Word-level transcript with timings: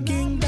looking 0.00 0.39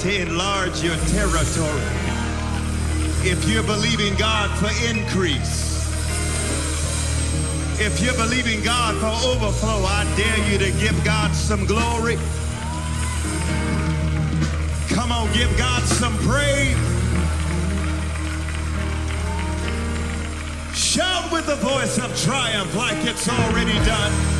to 0.00 0.22
enlarge 0.22 0.82
your 0.82 0.96
territory. 1.12 1.82
If 3.22 3.46
you're 3.46 3.62
believing 3.62 4.16
God 4.16 4.48
for 4.58 4.70
increase. 4.88 5.68
If 7.78 8.00
you're 8.00 8.14
believing 8.14 8.62
God 8.64 8.96
for 8.96 9.28
overflow, 9.28 9.84
I 9.84 10.04
dare 10.16 10.50
you 10.50 10.56
to 10.56 10.70
give 10.80 11.04
God 11.04 11.34
some 11.34 11.66
glory. 11.66 12.16
Come 14.88 15.12
on, 15.12 15.30
give 15.34 15.54
God 15.58 15.82
some 15.82 16.16
praise. 16.18 16.76
Shout 20.74 21.30
with 21.30 21.44
the 21.44 21.56
voice 21.56 21.98
of 21.98 22.18
triumph 22.24 22.74
like 22.74 23.04
it's 23.04 23.28
already 23.28 23.78
done. 23.84 24.39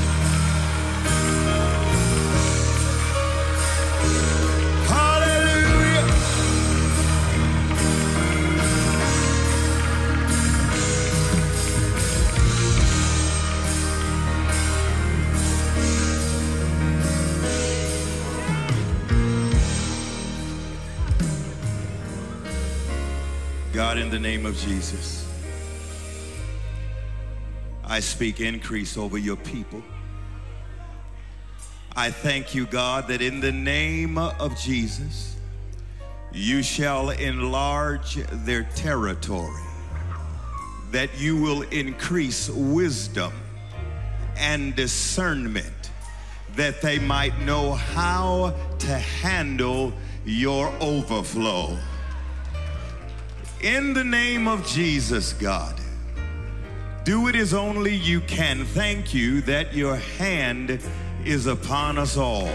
In 24.10 24.22
the 24.22 24.28
name 24.28 24.44
of 24.44 24.56
Jesus, 24.56 25.24
I 27.84 28.00
speak 28.00 28.40
increase 28.40 28.96
over 28.96 29.16
your 29.16 29.36
people. 29.36 29.84
I 31.94 32.10
thank 32.10 32.52
you, 32.52 32.66
God, 32.66 33.06
that 33.06 33.22
in 33.22 33.38
the 33.38 33.52
name 33.52 34.18
of 34.18 34.58
Jesus, 34.58 35.36
you 36.32 36.60
shall 36.60 37.10
enlarge 37.10 38.16
their 38.44 38.64
territory, 38.74 39.62
that 40.90 41.16
you 41.16 41.40
will 41.40 41.62
increase 41.62 42.50
wisdom 42.50 43.32
and 44.36 44.74
discernment, 44.74 45.92
that 46.56 46.82
they 46.82 46.98
might 46.98 47.38
know 47.42 47.74
how 47.74 48.56
to 48.80 48.98
handle 48.98 49.92
your 50.24 50.74
overflow. 50.80 51.78
In 53.62 53.92
the 53.92 54.04
name 54.04 54.48
of 54.48 54.66
Jesus, 54.66 55.34
God, 55.34 55.78
do 57.04 57.28
it 57.28 57.36
as 57.36 57.52
only 57.52 57.94
you 57.94 58.22
can. 58.22 58.64
Thank 58.64 59.12
you 59.12 59.42
that 59.42 59.74
your 59.74 59.96
hand 59.96 60.80
is 61.26 61.44
upon 61.44 61.98
us 61.98 62.16
all. 62.16 62.50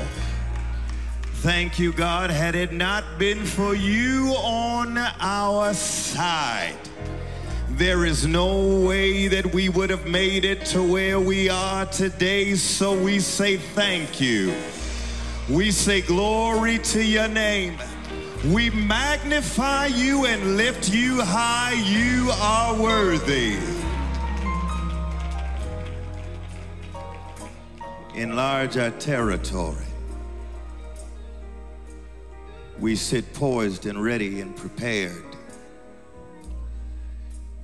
Thank 1.43 1.77
you, 1.77 1.93
God. 1.93 2.31
Had 2.31 2.55
it 2.55 2.73
not 2.73 3.03
been 3.19 3.45
for 3.45 3.75
you 3.75 4.33
on 4.39 4.97
our 5.19 5.75
side, 5.75 6.75
there 7.69 8.03
is 8.03 8.25
no 8.25 8.83
way 8.83 9.27
that 9.27 9.53
we 9.53 9.69
would 9.69 9.91
have 9.91 10.07
made 10.07 10.43
it 10.43 10.65
to 10.67 10.81
where 10.81 11.19
we 11.19 11.49
are 11.49 11.85
today. 11.85 12.55
So 12.55 12.99
we 12.99 13.19
say 13.19 13.57
thank 13.57 14.19
you. 14.19 14.55
We 15.51 15.69
say 15.69 16.01
glory 16.01 16.79
to 16.79 17.03
your 17.03 17.27
name. 17.27 17.77
We 18.53 18.69
magnify 18.69 19.87
you 19.87 20.27
and 20.27 20.55
lift 20.55 20.93
you 20.93 21.19
high. 21.19 21.73
You 21.73 22.29
are 22.39 22.79
worthy. 22.79 23.57
Enlarge 28.13 28.77
our 28.77 28.91
territory. 28.91 29.85
We 32.79 32.95
sit 32.95 33.33
poised 33.33 33.87
and 33.87 34.03
ready 34.03 34.41
and 34.41 34.55
prepared 34.55 35.25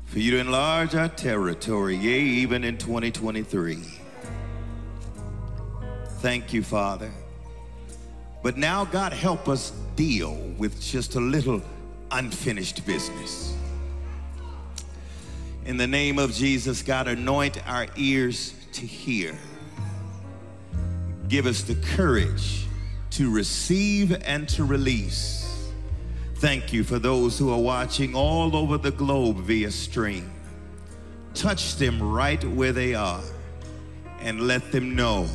for 0.05 0.17
you 0.17 0.31
to 0.31 0.39
enlarge 0.39 0.95
our 0.95 1.09
territory, 1.09 1.95
yea, 1.95 2.21
even 2.21 2.63
in 2.63 2.77
2023. 2.77 3.77
Thank 6.21 6.53
you, 6.53 6.63
Father. 6.63 7.11
But 8.43 8.57
now, 8.57 8.85
God, 8.85 9.13
help 9.13 9.47
us 9.47 9.71
deal 9.95 10.35
with 10.57 10.81
just 10.81 11.15
a 11.15 11.19
little 11.19 11.61
unfinished 12.09 12.85
business. 12.85 13.55
In 15.65 15.77
the 15.77 15.87
name 15.87 16.17
of 16.17 16.33
Jesus, 16.33 16.81
God, 16.81 17.07
anoint 17.07 17.65
our 17.67 17.85
ears 17.95 18.55
to 18.73 18.81
hear. 18.81 19.37
Give 21.27 21.45
us 21.45 21.61
the 21.61 21.75
courage 21.95 22.65
to 23.11 23.31
receive 23.31 24.11
and 24.25 24.49
to 24.49 24.63
release. 24.63 25.69
Thank 26.37 26.73
you 26.73 26.83
for 26.83 26.97
those 26.97 27.37
who 27.37 27.51
are 27.51 27.59
watching 27.59 28.15
all 28.15 28.55
over 28.55 28.77
the 28.77 28.91
globe 28.91 29.37
via 29.37 29.69
stream. 29.69 30.31
Touch 31.35 31.75
them 31.75 32.01
right 32.01 32.43
where 32.43 32.73
they 32.73 32.95
are 32.95 33.21
and 34.19 34.41
let 34.41 34.71
them 34.71 34.95
know 34.95 35.27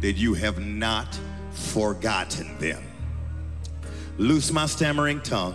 that 0.00 0.14
you 0.14 0.34
have 0.34 0.58
not 0.58 1.18
forgotten 1.52 2.58
them. 2.58 2.82
Loose 4.18 4.52
my 4.52 4.66
stammering 4.66 5.20
tongue. 5.20 5.54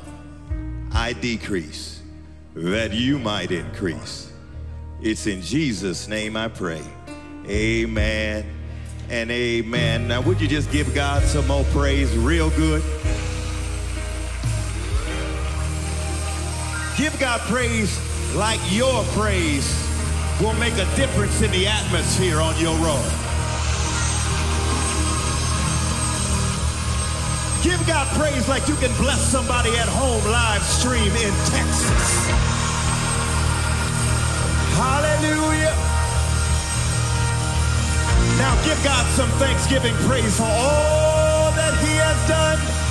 I 0.92 1.14
decrease 1.14 2.02
that 2.56 2.94
you 2.94 3.20
might 3.20 3.52
increase. 3.52 4.32
It's 5.02 5.28
in 5.28 5.42
Jesus' 5.42 6.08
name 6.08 6.36
I 6.36 6.48
pray. 6.48 6.82
Amen 7.48 8.46
and 9.10 9.32
amen. 9.32 10.08
Now, 10.08 10.22
would 10.22 10.42
you 10.42 10.48
just 10.48 10.72
give 10.72 10.94
God 10.94 11.24
some 11.24 11.48
more 11.48 11.64
praise 11.66 12.16
real 12.18 12.50
good? 12.52 12.82
Give 16.98 17.16
God 17.20 17.40
praise 17.42 17.96
like 18.36 18.60
your 18.72 19.04
praise 19.14 19.88
will 20.42 20.54
make 20.54 20.74
a 20.74 20.96
difference 20.96 21.42
in 21.42 21.52
the 21.52 21.68
atmosphere 21.68 22.40
on 22.40 22.60
your 22.60 22.76
road. 22.78 23.27
Give 27.64 27.86
God 27.88 28.08
praise 28.18 28.48
like 28.48 28.68
you 28.68 28.76
can 28.76 28.96
bless 28.98 29.20
somebody 29.20 29.72
at 29.78 29.88
home 29.88 30.24
live 30.32 30.64
stream 30.64 31.12
in 31.12 31.34
Texas. 31.50 32.28
Hallelujah. 34.78 35.76
Now 38.38 38.54
give 38.64 38.82
God 38.84 39.06
some 39.16 39.30
thanksgiving 39.40 39.96
praise 40.08 40.38
for 40.38 40.44
all 40.44 41.52
that 41.54 41.74
he 41.84 41.94
has 41.98 42.28
done. 42.28 42.87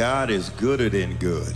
God 0.00 0.30
is 0.30 0.48
gooder 0.48 0.88
than 0.88 1.14
good. 1.16 1.54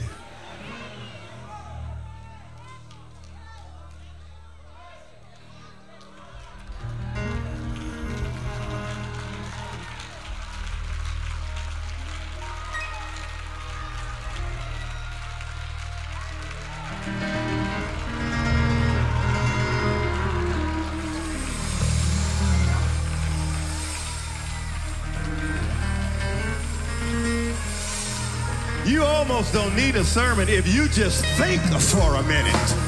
Need 29.74 29.96
a 29.96 30.04
sermon 30.04 30.48
if 30.48 30.66
you 30.72 30.88
just 30.88 31.24
think 31.36 31.60
for 31.62 32.16
a 32.16 32.22
minute. 32.22 32.83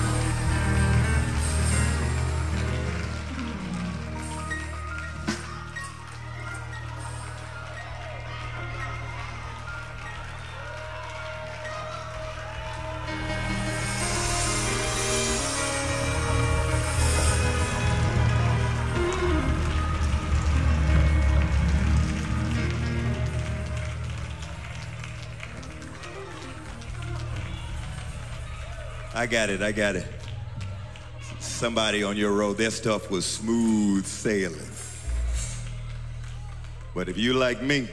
I 29.26 29.28
got 29.28 29.50
it, 29.50 29.60
I 29.60 29.72
got 29.72 29.96
it. 29.96 30.06
Somebody 31.40 32.04
on 32.04 32.16
your 32.16 32.30
road, 32.30 32.58
their 32.58 32.70
stuff 32.70 33.10
was 33.10 33.26
smooth 33.26 34.06
sailing. 34.06 34.70
But 36.94 37.08
if 37.08 37.18
you 37.18 37.34
like 37.34 37.60
me, 37.60 37.88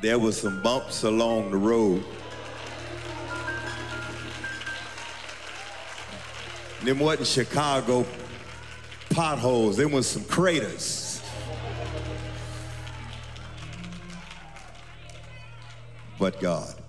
there 0.00 0.16
was 0.16 0.40
some 0.40 0.62
bumps 0.62 1.02
along 1.02 1.50
the 1.50 1.56
road. 1.56 2.04
Them 6.84 7.00
wasn't 7.00 7.26
Chicago 7.26 8.06
potholes, 9.08 9.78
them 9.78 9.90
was 9.90 10.06
some 10.06 10.22
craters. 10.22 11.20
But 16.16 16.40
God. 16.40 16.79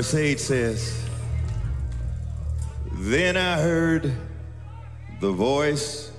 Verse 0.00 0.14
8 0.14 0.40
says, 0.40 1.04
Then 2.90 3.36
I 3.36 3.60
heard 3.60 4.10
the 5.20 5.30
voice 5.30 6.10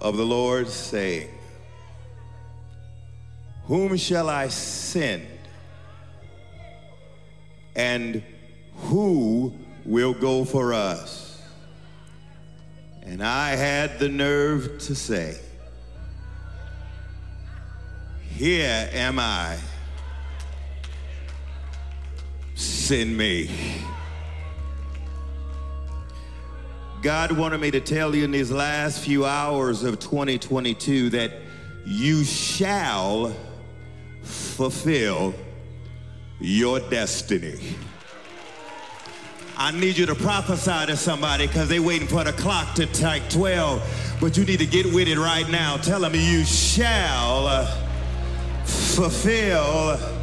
of 0.00 0.16
the 0.16 0.26
Lord 0.26 0.66
saying, 0.66 1.28
Whom 3.66 3.96
shall 3.96 4.28
I 4.28 4.48
send? 4.48 5.24
And 7.76 8.24
who 8.74 9.54
will 9.84 10.12
go 10.12 10.44
for 10.44 10.74
us? 10.74 11.40
And 13.04 13.22
I 13.22 13.50
had 13.50 14.00
the 14.00 14.08
nerve 14.08 14.80
to 14.80 14.96
say, 14.96 15.38
Here 18.30 18.90
am 18.92 19.20
I. 19.20 19.60
Send 22.60 23.16
me. 23.16 23.48
God 27.00 27.32
wanted 27.32 27.58
me 27.58 27.70
to 27.70 27.80
tell 27.80 28.14
you 28.14 28.24
in 28.24 28.32
these 28.32 28.50
last 28.50 29.02
few 29.02 29.24
hours 29.24 29.82
of 29.82 29.98
2022 29.98 31.08
that 31.08 31.32
you 31.86 32.22
shall 32.22 33.34
fulfill 34.20 35.32
your 36.38 36.80
destiny. 36.80 37.58
I 39.56 39.70
need 39.70 39.96
you 39.96 40.04
to 40.04 40.14
prophesy 40.14 40.84
to 40.84 40.98
somebody 40.98 41.46
because 41.46 41.70
they're 41.70 41.80
waiting 41.80 42.08
for 42.08 42.24
the 42.24 42.32
clock 42.34 42.74
to 42.74 42.92
strike 42.94 43.30
12, 43.30 44.18
but 44.20 44.36
you 44.36 44.44
need 44.44 44.58
to 44.58 44.66
get 44.66 44.84
with 44.84 45.08
it 45.08 45.16
right 45.16 45.48
now. 45.48 45.78
Tell 45.78 46.00
them 46.00 46.14
you 46.14 46.44
shall 46.44 47.64
fulfill 48.66 50.19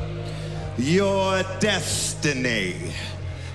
your 0.77 1.43
destiny. 1.59 2.75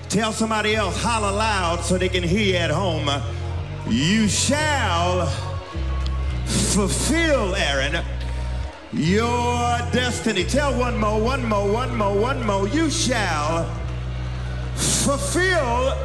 Tell 0.09 0.31
somebody 0.31 0.75
else, 0.75 1.01
holler 1.01 1.31
loud 1.31 1.81
so 1.83 1.97
they 1.97 2.09
can 2.09 2.23
hear 2.23 2.41
you 2.41 2.55
at 2.55 2.69
home. 2.69 3.09
You 3.89 4.27
shall 4.27 5.27
fulfill, 6.45 7.55
Aaron, 7.55 8.03
your 8.91 9.77
destiny. 9.91 10.43
Tell 10.43 10.77
one 10.77 10.97
more, 10.97 11.19
one 11.21 11.45
more, 11.47 11.71
one 11.71 11.95
more, 11.95 12.17
one 12.17 12.45
more. 12.45 12.67
You 12.67 12.89
shall 12.89 13.65
fulfill 14.75 15.97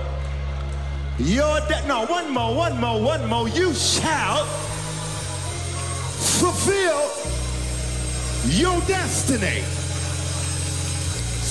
your 1.18 1.60
de- 1.68 1.86
no 1.86 2.06
one 2.06 2.32
more 2.32 2.54
one 2.54 2.80
more 2.80 3.00
one 3.00 3.26
more 3.26 3.48
you 3.48 3.74
shall 3.74 4.44
fulfill 6.38 7.10
your 8.46 8.80
destiny 8.86 9.62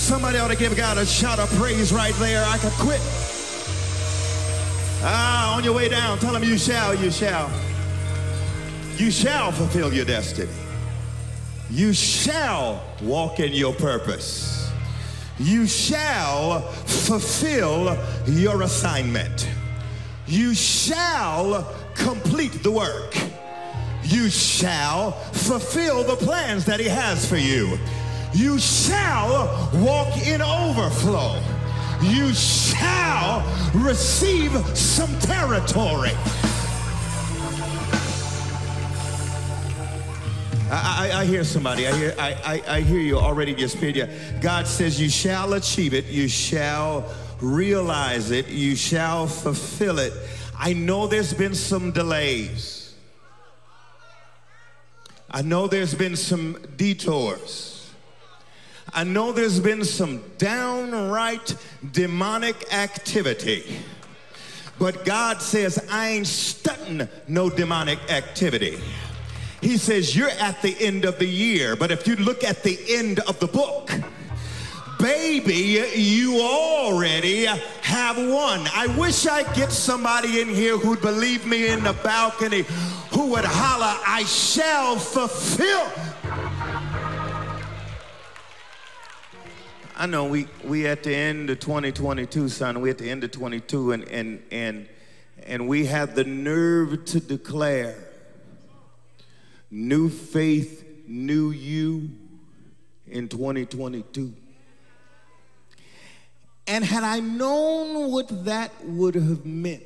somebody 0.08 0.38
ought 0.38 0.48
to 0.48 0.56
give 0.56 0.76
god 0.76 0.98
a 0.98 1.06
shout 1.06 1.40
of 1.40 1.50
praise 1.56 1.92
right 1.92 2.16
there 2.16 2.44
i 2.46 2.58
could 2.58 2.72
quit 2.74 3.02
ah 5.04 5.56
on 5.56 5.64
your 5.64 5.74
way 5.74 5.90
down 5.90 6.18
tell 6.20 6.36
him 6.36 6.44
you 6.44 6.58
shall 6.58 6.96
you 6.96 7.12
shall 7.12 7.52
you 8.96 9.12
shall 9.12 9.52
fulfill 9.52 9.94
your 9.94 10.06
destiny 10.06 10.52
you 11.70 11.94
shall 11.94 12.82
walk 13.02 13.40
in 13.40 13.52
your 13.52 13.74
purpose 13.74 14.58
you 15.40 15.68
shall 15.68 16.62
fulfill 16.62 17.96
your 18.26 18.64
assignment. 18.64 19.48
You 20.26 20.56
shall 20.56 21.74
complete 21.94 22.64
the 22.64 22.72
work. 22.72 23.16
You 24.04 24.30
shall 24.30 25.12
fulfill 25.12 26.04
the 26.04 26.16
plans 26.16 26.66
that 26.66 26.80
he 26.80 26.88
has 26.88 27.28
for 27.30 27.38
you. 27.38 27.78
You 28.38 28.60
shall 28.60 29.68
walk 29.74 30.16
in 30.28 30.44
overflow. 30.44 31.42
You 32.04 32.32
shall 32.36 33.42
receive 33.74 34.52
some 34.78 35.10
territory. 35.18 36.12
I, 40.70 41.10
I, 41.10 41.22
I 41.22 41.26
hear 41.26 41.44
somebody. 41.44 41.88
I 41.88 41.98
hear, 41.98 42.16
I, 42.20 42.34
I, 42.46 42.76
I 42.76 42.82
hear 42.82 43.00
you 43.00 43.18
already 43.18 43.54
in 43.54 43.58
your 43.58 43.70
spirit. 43.70 44.08
God 44.40 44.68
says 44.68 45.02
you 45.02 45.10
shall 45.10 45.54
achieve 45.54 45.96
it. 45.96 46.06
You 46.06 46.28
shall 46.28 47.12
realize 47.42 48.30
it. 48.30 48.50
You 48.50 48.76
shall 48.76 49.26
fulfill 49.26 49.98
it. 49.98 50.14
I 50.56 50.74
know 50.74 51.08
there's 51.08 51.34
been 51.34 51.56
some 51.56 51.92
delays. 51.92 52.94
I 55.28 55.42
know 55.42 55.66
there's 55.66 55.96
been 55.96 56.16
some 56.16 56.64
detours. 56.76 57.77
I 58.94 59.04
know 59.04 59.32
there's 59.32 59.60
been 59.60 59.84
some 59.84 60.24
downright 60.38 61.56
demonic 61.92 62.74
activity. 62.74 63.80
But 64.80 65.06
God 65.06 65.42
says, 65.42 65.84
I 65.92 66.10
ain't 66.10 66.28
stunting 66.28 67.08
no 67.28 67.50
demonic 67.50 68.00
activity. 68.12 68.80
He 69.62 69.78
says, 69.78 70.16
You're 70.16 70.30
at 70.30 70.62
the 70.62 70.76
end 70.80 71.06
of 71.06 71.18
the 71.20 71.26
year, 71.26 71.76
but 71.76 71.92
if 71.92 72.08
you 72.08 72.16
look 72.16 72.44
at 72.44 72.64
the 72.64 72.78
end 72.90 73.20
of 73.22 73.40
the 73.40 73.48
book, 73.48 73.92
baby, 75.00 75.84
you 75.96 76.40
already 76.42 77.46
have 77.46 78.18
won. 78.18 78.68
I 78.74 78.94
wish 78.98 79.26
I'd 79.26 79.52
get 79.56 79.72
somebody 79.72 80.42
in 80.42 80.48
here 80.48 80.78
who'd 80.78 81.02
believe 81.02 81.46
me 81.46 81.70
in 81.70 81.84
the 81.84 81.94
balcony 81.94 82.66
who 83.12 83.32
would 83.32 83.46
holler, 83.46 84.00
I 84.06 84.24
shall 84.26 84.98
fulfill. 84.98 85.90
I 90.00 90.06
know 90.06 90.26
we, 90.26 90.48
we 90.64 90.86
at 90.86 91.02
the 91.02 91.16
end 91.16 91.50
of 91.50 91.60
2022, 91.60 92.50
son, 92.50 92.82
we 92.82 92.92
at 92.92 93.00
the 93.00 93.10
end 93.10 93.24
of 93.24 93.32
22 93.32 93.94
and, 93.94 94.04
and, 94.10 94.44
and, 94.52 94.88
and 95.42 95.68
we 95.68 95.88
have 95.88 96.14
the 96.14 96.24
nerve 96.24 97.04
to 97.06 97.20
declare 97.20 97.96
new 99.72 100.08
faith, 100.08 100.86
new 101.08 101.50
you 101.50 102.12
in 103.08 103.28
2022. 103.28 104.36
And 106.68 106.86
had 106.86 107.04
I 107.04 107.20
known 107.20 108.12
what 108.12 108.46
that 108.46 108.72
would 108.86 109.16
have 109.16 109.48
meant 109.48 109.82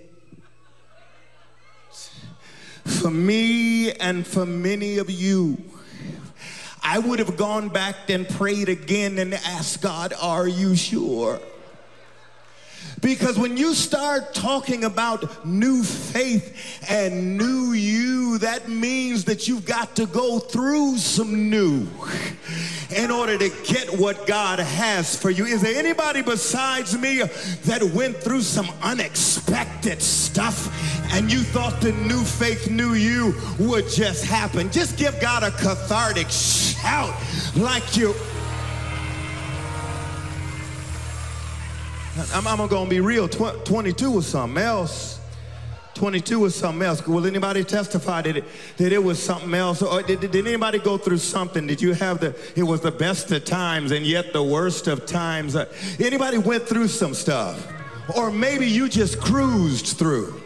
for 2.84 3.10
me 3.10 3.94
and 3.94 4.28
for 4.28 4.46
many 4.46 4.98
of 4.98 5.10
you, 5.10 5.71
I 6.84 7.00
would 7.00 7.20
have 7.20 7.38
gone 7.38 7.70
back 7.70 8.10
and 8.10 8.28
prayed 8.28 8.70
again 8.70 9.18
and 9.20 9.34
asked 9.34 9.82
God, 9.82 10.14
Are 10.20 10.48
you 10.48 10.76
sure? 10.76 11.40
Because 13.02 13.38
when 13.38 13.58
you 13.58 13.74
start 13.74 14.36
talking 14.36 14.84
about 14.84 15.44
new 15.44 15.84
faith 15.84 16.86
and 16.90 17.36
new 17.38 17.74
you, 17.74 18.38
that 18.38 18.70
means 18.70 19.26
that 19.26 19.48
you've 19.48 19.66
got 19.66 19.96
to 19.96 20.06
go 20.06 20.38
through 20.38 20.98
some 20.98 21.50
new 21.50 21.88
in 22.96 23.10
order 23.10 23.38
to 23.38 23.50
get 23.66 24.00
what 24.00 24.28
God 24.28 24.60
has 24.60 25.20
for 25.20 25.30
you. 25.30 25.46
Is 25.46 25.62
there 25.62 25.78
anybody 25.78 26.22
besides 26.22 26.98
me 26.98 27.24
that 27.66 27.84
went 27.84 28.18
through 28.18 28.42
some 28.42 28.70
unexpected 28.84 30.02
stuff 30.02 30.68
and 31.14 31.32
you 31.32 31.40
thought 31.40 31.82
the 31.82 31.94
new 31.94 32.24
faith, 32.24 32.70
new 32.70 32.94
you 32.94 33.34
would 33.60 33.88
just 33.90 34.26
happen? 34.26 34.72
Just 34.72 34.98
give 34.98 35.20
God 35.20 35.42
a 35.44 35.52
cathartic 35.52 36.30
shout 36.30 37.16
like 37.56 37.98
you 37.98 38.14
I'm, 42.34 42.46
I'm 42.46 42.68
gonna 42.68 42.90
be 42.90 43.00
real. 43.00 43.28
Tw- 43.28 43.64
22 43.66 44.12
was 44.12 44.28
something 44.28 44.62
else. 44.62 45.20
22 45.94 46.40
was 46.40 46.56
something 46.56 46.82
else. 46.82 47.06
Will 47.06 47.26
anybody 47.26 47.64
testify 47.64 48.22
that 48.24 48.38
it, 48.38 48.44
that 48.78 48.92
it 48.92 49.04
was 49.04 49.22
something 49.22 49.54
else? 49.54 49.82
Or 49.82 50.02
did, 50.02 50.20
did 50.20 50.36
anybody 50.36 50.80
go 50.80 50.98
through 50.98 51.20
something? 51.20 51.68
Did 51.68 51.82
you 51.82 51.94
have 51.94 52.20
the, 52.20 52.36
it 52.56 52.64
was 52.64 52.82
the 52.82 52.92
best 52.92 53.32
of 53.32 53.46
times 53.46 53.92
and 53.92 54.06
yet 54.06 54.34
the 54.34 54.44
worst 54.44 54.88
of 54.88 55.06
times? 55.06 55.56
Uh, 55.56 55.72
anybody 56.00 56.38
went 56.38 56.68
through 56.68 56.88
some 56.88 57.14
stuff? 57.14 57.72
Or 58.16 58.32
maybe 58.32 58.68
you 58.68 58.90
just 58.90 59.22
cruised 59.22 59.98
through. 59.98 60.42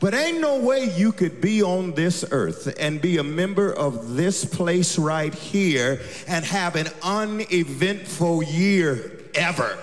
But 0.00 0.14
ain't 0.14 0.40
no 0.40 0.58
way 0.58 0.92
you 0.96 1.12
could 1.12 1.40
be 1.40 1.62
on 1.62 1.92
this 1.94 2.24
earth 2.32 2.74
and 2.78 3.00
be 3.00 3.18
a 3.18 3.22
member 3.22 3.72
of 3.72 4.16
this 4.16 4.44
place 4.44 4.98
right 4.98 5.32
here 5.32 6.00
and 6.26 6.44
have 6.44 6.74
an 6.74 6.88
uneventful 7.02 8.42
year 8.42 9.12
ever. 9.34 9.78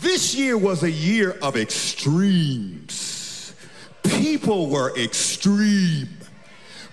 This 0.00 0.34
year 0.36 0.56
was 0.56 0.84
a 0.84 0.90
year 0.90 1.36
of 1.42 1.56
extremes. 1.56 3.52
People 4.04 4.68
were 4.68 4.96
extreme. 4.96 6.08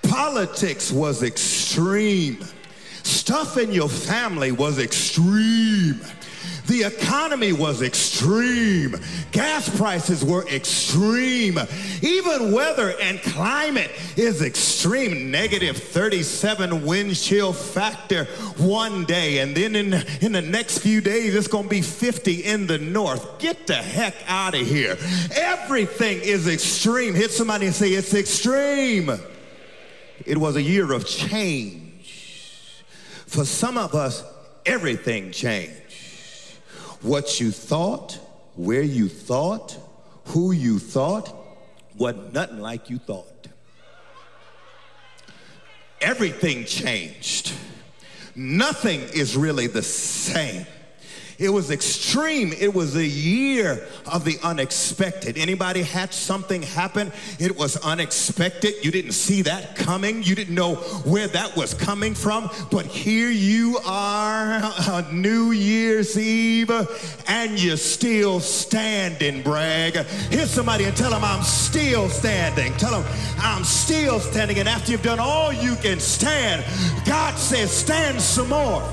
Politics 0.02 0.92
was 0.92 1.22
extreme. 1.22 2.44
Stuff 3.04 3.58
in 3.58 3.72
your 3.72 3.90
family 3.90 4.52
was 4.52 4.80
extreme. 4.80 6.02
The 6.68 6.84
economy 6.84 7.54
was 7.54 7.82
extreme. 7.82 8.96
Gas 9.32 9.70
prices 9.78 10.26
were 10.26 10.48
extreme. 10.48 11.60
Even 12.02 12.52
weather 12.52 12.96
and 13.02 13.22
climate 13.22 13.92
is 14.18 14.42
extreme. 14.42 15.30
Negative 15.30 15.78
37 15.78 16.84
wind 16.86 17.16
chill 17.16 17.54
factor 17.54 18.26
one 18.58 19.06
day. 19.06 19.40
And 19.40 19.56
then 19.56 19.76
in, 19.76 19.94
in 20.22 20.32
the 20.32 20.42
next 20.42 20.80
few 20.80 21.02
days, 21.02 21.36
it's 21.36 21.48
going 21.48 21.66
to 21.66 21.70
be 21.70 21.82
50 21.82 22.44
in 22.44 22.66
the 22.66 22.80
north. 22.80 23.38
Get 23.38 23.68
the 23.68 23.76
heck 23.76 24.16
out 24.28 24.56
of 24.56 24.66
here. 24.66 24.98
Everything 25.36 26.20
is 26.22 26.48
extreme. 26.48 27.14
Hit 27.14 27.32
somebody 27.32 27.68
and 27.68 27.76
say, 27.76 27.90
it's 27.90 28.14
extreme. 28.14 29.12
It 30.26 30.38
was 30.38 30.56
a 30.56 30.62
year 30.62 30.92
of 30.94 31.06
change. 31.06 32.84
For 33.28 33.46
some 33.46 33.78
of 33.78 33.94
us, 33.94 34.24
everything 34.66 35.32
changed 35.32 35.85
what 37.02 37.40
you 37.40 37.52
thought, 37.52 38.20
where 38.56 38.82
you 38.82 39.10
thought, 39.10 39.78
who 40.26 40.52
you 40.52 40.80
thought, 40.80 41.34
was 41.98 42.16
nothing 42.34 42.60
like 42.60 42.90
you 42.90 42.98
thought. 42.98 43.48
Everything 46.02 46.66
changed. 46.66 47.54
Nothing 48.36 49.02
is 49.14 49.38
really 49.38 49.68
the 49.68 49.82
same. 49.82 50.66
It 51.38 51.50
was 51.50 51.72
extreme. 51.72 52.54
It 52.54 52.74
was 52.74 52.96
a 52.96 53.06
year 53.06 53.86
of 54.12 54.24
the 54.24 54.38
unexpected. 54.44 55.38
Anybody 55.38 55.82
had 55.82 56.14
something 56.14 56.62
happen? 56.62 57.12
It 57.40 57.58
was 57.58 57.76
unexpected. 57.78 58.74
You 58.84 58.92
didn't 58.92 59.12
see 59.12 59.42
that 59.44 59.76
coming. 59.76 60.24
You 60.24 60.36
didn't 60.36 60.56
know 60.56 60.76
where 61.06 61.28
that 61.28 61.56
was 61.58 61.74
coming 61.74 62.14
from. 62.16 62.50
But 62.72 62.86
here 62.86 63.30
you 63.30 63.80
are 63.86 64.62
on 64.90 65.22
New 65.22 65.52
Year's 65.52 66.18
Eve 66.18 66.72
and 67.28 67.62
you're 67.62 67.78
still 67.78 68.40
standing, 68.40 69.42
brag. 69.42 69.96
Here's 70.30 70.50
somebody 70.50 70.86
and 70.86 70.96
tell 70.96 71.12
them 71.12 71.24
I'm 71.24 71.44
still 71.44 72.10
standing. 72.10 72.74
Tell 72.74 73.02
them 73.02 73.12
I'm 73.40 73.64
still 73.64 74.20
standing. 74.20 74.60
And 74.60 74.70
after 74.70 74.92
you've 74.92 75.04
done 75.04 75.20
all 75.20 75.52
you 75.52 75.76
can 75.76 76.00
stand, 76.00 76.64
God 77.06 77.38
says 77.38 77.72
stand 77.72 78.22
some 78.22 78.50
more. 78.50 78.84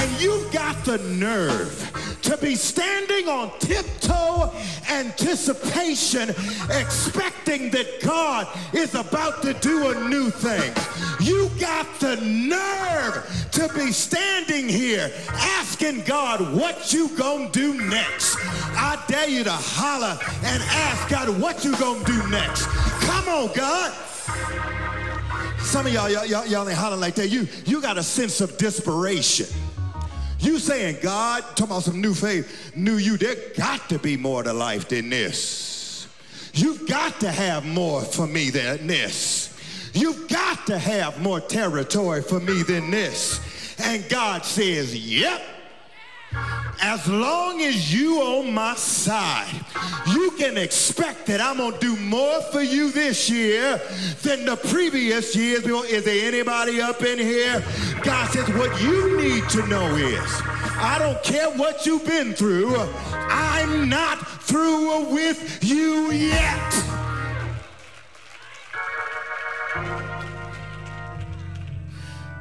And 0.00 0.20
you've 0.20 0.50
got 0.50 0.82
the 0.84 0.96
nerve 0.98 2.18
to 2.22 2.36
be 2.38 2.54
standing 2.54 3.28
on 3.28 3.50
tiptoe 3.58 4.50
anticipation, 4.90 6.30
expecting 6.70 7.70
that 7.70 8.00
God 8.02 8.48
is 8.72 8.94
about 8.94 9.42
to 9.42 9.54
do 9.54 9.90
a 9.90 10.08
new 10.08 10.30
thing. 10.30 10.72
You 11.20 11.50
got 11.60 11.86
the 12.00 12.16
nerve 12.16 13.48
to 13.52 13.68
be 13.74 13.92
standing 13.92 14.68
here 14.68 15.10
asking 15.26 16.04
God 16.04 16.54
what 16.54 16.92
you 16.94 17.08
gonna 17.16 17.50
do 17.50 17.74
next. 17.88 18.36
I 18.40 19.02
dare 19.06 19.28
you 19.28 19.44
to 19.44 19.52
holler 19.52 20.18
and 20.44 20.62
ask 20.62 21.08
God 21.10 21.40
what 21.40 21.64
you 21.64 21.76
gonna 21.76 22.04
do 22.04 22.26
next. 22.30 22.66
Come 23.02 23.28
on, 23.28 23.54
God. 23.54 23.92
Some 25.62 25.86
of 25.86 25.92
y'all, 25.92 26.10
y'all, 26.10 26.46
y'all, 26.46 26.68
ain't 26.68 26.76
hollering 26.76 27.00
like 27.00 27.14
that. 27.16 27.28
You, 27.28 27.46
you 27.64 27.80
got 27.80 27.96
a 27.96 28.02
sense 28.02 28.40
of 28.40 28.56
desperation. 28.58 29.46
You 30.40 30.58
saying, 30.58 30.98
God, 31.02 31.42
talking 31.50 31.64
about 31.66 31.82
some 31.82 32.00
new 32.00 32.14
faith, 32.14 32.72
new 32.74 32.96
you, 32.96 33.16
there 33.18 33.36
got 33.56 33.88
to 33.90 33.98
be 33.98 34.16
more 34.16 34.42
to 34.42 34.52
life 34.52 34.88
than 34.88 35.10
this. 35.10 36.08
You've 36.54 36.88
got 36.88 37.20
to 37.20 37.30
have 37.30 37.64
more 37.66 38.00
for 38.02 38.26
me 38.26 38.48
than 38.50 38.86
this. 38.86 39.54
You've 39.92 40.28
got 40.28 40.66
to 40.66 40.78
have 40.78 41.20
more 41.20 41.40
territory 41.40 42.22
for 42.22 42.40
me 42.40 42.62
than 42.62 42.90
this. 42.90 43.40
And 43.78 44.08
God 44.08 44.44
says, 44.44 44.96
yep. 44.96 45.42
As 46.80 47.08
long 47.08 47.60
as 47.60 47.92
you 47.92 48.20
on 48.20 48.52
my 48.52 48.74
side, 48.76 49.64
you 50.08 50.30
can 50.38 50.56
expect 50.56 51.26
that 51.26 51.40
I'm 51.40 51.56
to 51.56 51.76
do 51.78 51.96
more 51.96 52.40
for 52.42 52.62
you 52.62 52.90
this 52.92 53.28
year 53.28 53.80
than 54.22 54.44
the 54.44 54.56
previous 54.56 55.34
years. 55.34 55.66
Is 55.66 56.04
there 56.04 56.28
anybody 56.28 56.80
up 56.80 57.02
in 57.02 57.18
here? 57.18 57.62
God 58.02 58.30
says, 58.30 58.48
what 58.50 58.80
you 58.80 59.20
need 59.20 59.48
to 59.50 59.66
know 59.66 59.94
is, 59.96 60.42
I 60.82 60.96
don't 60.98 61.22
care 61.22 61.50
what 61.50 61.84
you've 61.84 62.06
been 62.06 62.32
through, 62.32 62.76
I'm 63.12 63.88
not 63.88 64.26
through 64.42 65.12
with 65.12 65.58
you 65.62 66.10
yet. 66.12 66.74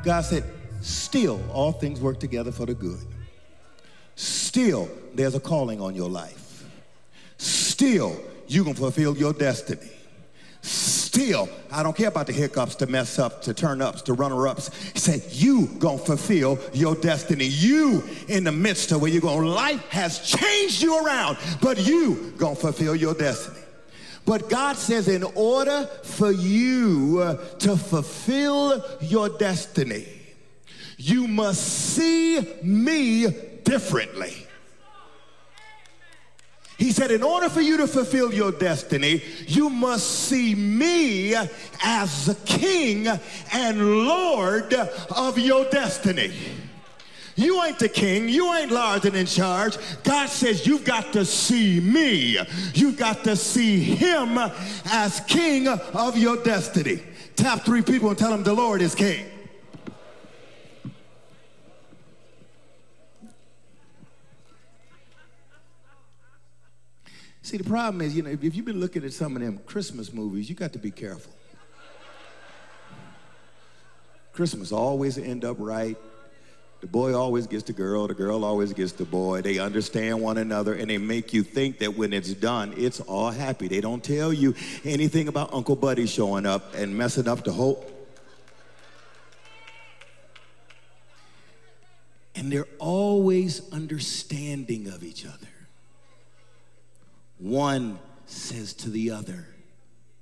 God 0.04 0.22
said, 0.22 0.44
still, 0.82 1.44
all 1.52 1.72
things 1.72 2.00
work 2.00 2.20
together 2.20 2.52
for 2.52 2.66
the 2.66 2.74
good. 2.74 3.00
Still, 4.20 4.90
there's 5.14 5.34
a 5.34 5.40
calling 5.40 5.80
on 5.80 5.96
your 5.96 6.10
life. 6.10 6.66
Still, 7.38 8.20
you 8.50 8.66
can 8.66 8.74
fulfill 8.74 9.16
your 9.16 9.32
destiny. 9.32 9.90
Still, 10.62 11.48
I 11.72 11.84
don't 11.84 11.96
care 11.96 12.10
about 12.10 12.28
the 12.28 12.34
hiccups, 12.34 12.76
to 12.76 12.88
mess 12.88 13.18
up, 13.18 13.42
to 13.44 13.54
turn 13.54 13.82
ups, 13.82 14.02
to 14.02 14.14
runner 14.14 14.46
ups. 14.46 14.72
Said, 15.00 15.24
You 15.30 15.68
gonna 15.80 16.00
fulfill 16.00 16.60
your 16.74 16.96
destiny. 16.96 17.46
You 17.46 18.04
in 18.28 18.44
the 18.44 18.52
midst 18.52 18.92
of 18.92 19.02
where 19.02 19.10
you're 19.10 19.22
going, 19.22 19.48
life 19.48 19.88
has 19.88 20.20
changed 20.20 20.82
you 20.82 21.02
around, 21.02 21.38
but 21.62 21.88
you 21.88 22.34
gonna 22.38 22.56
fulfill 22.56 22.98
your 22.98 23.14
destiny. 23.14 23.62
But 24.26 24.50
God 24.50 24.76
says, 24.76 25.08
in 25.08 25.24
order 25.24 25.86
for 26.04 26.34
you 26.34 27.20
uh, 27.24 27.36
to 27.60 27.78
fulfill 27.78 28.84
your 29.00 29.30
destiny, 29.30 30.08
you 30.98 31.26
must 31.26 31.62
see 31.62 32.46
me 32.62 33.49
differently. 33.70 34.48
He 36.80 36.92
said, 36.92 37.12
in 37.12 37.22
order 37.22 37.50
for 37.50 37.62
you 37.62 37.78
to 37.78 37.88
fulfill 37.88 38.34
your 38.34 38.52
destiny, 38.52 39.22
you 39.48 39.70
must 39.70 40.08
see 40.28 40.56
me 40.56 41.36
as 41.84 42.26
the 42.26 42.36
king 42.46 43.08
and 43.54 44.08
Lord 44.08 44.74
of 44.74 45.38
your 45.38 45.66
destiny. 45.66 46.32
You 47.36 47.64
ain't 47.64 47.80
the 47.80 47.90
king. 47.90 48.28
You 48.28 48.54
ain't 48.54 48.72
large 48.72 49.06
and 49.06 49.16
in 49.16 49.26
charge. 49.26 49.78
God 50.04 50.30
says 50.30 50.66
you've 50.66 50.84
got 50.84 51.14
to 51.14 51.24
see 51.24 51.80
me. 51.80 52.40
You've 52.74 52.98
got 52.98 53.24
to 53.26 53.36
see 53.36 53.82
him 53.82 54.38
as 54.86 55.22
king 55.28 55.68
of 55.68 56.18
your 56.18 56.38
destiny. 56.44 57.02
Tap 57.36 57.66
three 57.66 57.82
people 57.82 58.10
and 58.10 58.18
tell 58.18 58.32
them 58.32 58.44
the 58.44 58.54
Lord 58.54 58.82
is 58.82 58.96
king. 58.96 59.26
See, 67.50 67.58
the 67.58 67.64
problem 67.64 68.02
is, 68.02 68.16
you 68.16 68.22
know, 68.22 68.30
if 68.30 68.56
you've 68.56 68.64
been 68.64 68.80
looking 68.80 69.04
at 69.04 69.12
some 69.12 69.36
of 69.36 69.42
them 69.42 69.58
Christmas 69.66 70.14
movies, 70.14 70.48
you 70.48 70.56
got 70.56 70.72
to 70.74 70.78
be 70.78 70.92
careful. 70.92 71.34
Christmas 74.34 74.72
always 74.72 75.18
end 75.18 75.44
up 75.44 75.58
right. 75.60 75.98
The 76.82 76.86
boy 76.86 77.16
always 77.16 77.48
gets 77.48 77.64
the 77.64 77.74
girl, 77.74 78.06
the 78.06 78.14
girl 78.14 78.46
always 78.46 78.72
gets 78.72 78.92
the 78.92 79.04
boy. 79.04 79.42
They 79.42 79.58
understand 79.58 80.22
one 80.22 80.38
another 80.38 80.76
and 80.76 80.92
they 80.92 81.00
make 81.00 81.34
you 81.34 81.42
think 81.42 81.80
that 81.80 81.98
when 81.98 82.14
it's 82.14 82.36
done, 82.36 82.76
it's 82.78 83.00
all 83.00 83.32
happy. 83.32 83.68
They 83.68 83.82
don't 83.82 84.04
tell 84.04 84.32
you 84.32 84.54
anything 84.84 85.28
about 85.28 85.52
Uncle 85.52 85.76
Buddy 85.76 86.06
showing 86.06 86.46
up 86.46 86.76
and 86.76 86.96
messing 86.96 87.28
up 87.28 87.44
the 87.44 87.52
whole. 87.52 87.84
And 92.36 92.52
they're 92.52 92.68
always 92.78 93.68
understanding 93.74 94.88
of 94.90 95.04
each 95.04 95.26
other. 95.26 95.49
One 97.40 98.00
says 98.26 98.74
to 98.74 98.90
the 98.90 99.12
other, 99.12 99.48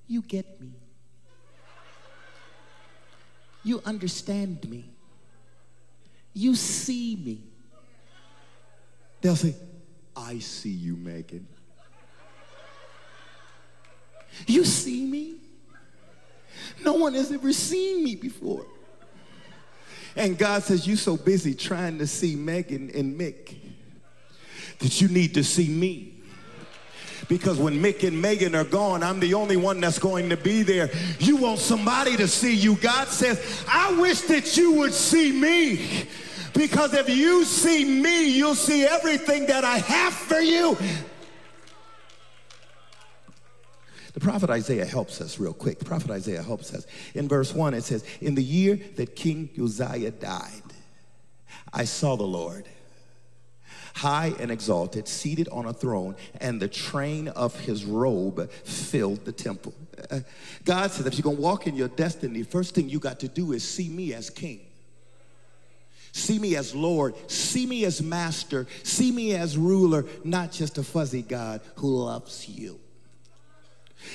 You 0.08 0.22
get 0.22 0.62
me. 0.62 0.72
You 3.64 3.82
understand 3.86 4.70
me. 4.70 4.90
You 6.34 6.56
see 6.56 7.16
me. 7.16 7.42
They'll 9.20 9.36
say, 9.36 9.56
I 10.16 10.40
see 10.40 10.70
you, 10.70 10.96
Megan. 10.96 11.48
You 14.46 14.64
see 14.64 15.06
me? 15.06 15.38
No 16.86 16.94
one 16.94 17.16
has 17.16 17.32
ever 17.32 17.52
seen 17.52 18.04
me 18.04 18.16
before. 18.16 18.66
And 20.16 20.38
God 20.38 20.64
says, 20.64 20.88
You're 20.88 20.98
so 20.98 21.18
busy 21.18 21.56
trying 21.56 21.98
to 21.98 22.08
see 22.08 22.36
Megan 22.36 22.92
and 22.94 23.20
Mick 23.20 23.56
that 24.80 25.02
you 25.02 25.08
need 25.08 25.34
to 25.34 25.44
see 25.44 25.68
me 25.68 26.17
because 27.28 27.58
when 27.58 27.82
Mick 27.82 28.08
and 28.08 28.22
Megan 28.22 28.56
are 28.56 28.64
gone, 28.64 29.04
I'm 29.04 29.20
the 29.20 29.34
only 29.34 29.58
one 29.58 29.80
that's 29.80 30.00
going 30.00 30.30
to 30.30 30.38
be 30.38 30.64
there. 30.64 30.90
You 31.20 31.38
want 31.38 31.60
somebody 31.60 32.16
to 32.18 32.28
see 32.28 32.56
you. 32.56 32.76
God 32.76 33.08
says, 33.08 33.66
I 33.68 34.00
wish 34.00 34.22
that 34.22 34.58
you 34.58 34.74
would 34.74 34.94
see 34.94 35.32
me. 35.32 36.08
Because 36.54 36.94
if 36.94 37.10
you 37.10 37.44
see 37.46 37.86
me, 37.86 38.30
you'll 38.30 38.56
see 38.56 38.86
everything 38.86 39.46
that 39.48 39.64
I 39.64 39.78
have 39.78 40.14
for 40.14 40.40
you. 40.40 40.78
The 44.14 44.20
prophet 44.20 44.50
Isaiah 44.50 44.86
helps 44.86 45.22
us 45.22 45.38
real 45.38 45.54
quick. 45.54 45.78
The 45.78 45.86
prophet 45.86 46.10
Isaiah 46.10 46.42
helps 46.42 46.74
us. 46.74 46.88
In 47.14 47.28
verse 47.28 47.54
1, 47.54 47.76
it 47.76 47.84
says, 47.84 48.04
In 48.20 48.34
the 48.34 48.44
year 48.44 48.80
that 48.96 49.16
King 49.16 49.50
Uzziah 49.62 50.10
died, 50.10 50.64
I 51.72 51.84
saw 51.84 52.16
the 52.16 52.24
Lord 52.24 52.68
high 53.98 54.34
and 54.40 54.52
exalted, 54.52 55.08
seated 55.08 55.50
on 55.50 55.66
a 55.66 55.74
throne, 55.74 56.16
and 56.40 56.62
the 56.62 56.68
train 56.68 57.28
of 57.30 57.60
his 57.60 57.84
robe 57.84 58.50
filled 58.52 59.26
the 59.26 59.32
temple. 59.32 59.74
Uh, 60.10 60.20
God 60.64 60.92
said, 60.92 61.08
if 61.08 61.16
you're 61.16 61.24
going 61.24 61.38
to 61.38 61.42
walk 61.42 61.68
in 61.68 61.76
your 61.76 61.88
destiny, 61.90 62.44
first 62.44 62.76
thing 62.76 62.90
you 62.90 63.00
got 63.00 63.20
to 63.22 63.28
do 63.28 63.52
is 63.52 63.68
see 63.68 63.90
me 63.90 64.14
as 64.14 64.30
king. 64.30 64.62
See 66.12 66.40
me 66.40 66.56
as 66.56 66.74
Lord. 66.74 67.16
See 67.30 67.66
me 67.66 67.86
as 67.86 68.02
master. 68.02 68.68
See 68.84 69.12
me 69.12 69.36
as 69.36 69.58
ruler, 69.58 70.06
not 70.24 70.52
just 70.52 70.78
a 70.78 70.84
fuzzy 70.84 71.22
God 71.22 71.62
who 71.76 72.04
loves 72.04 72.48
you. 72.50 72.80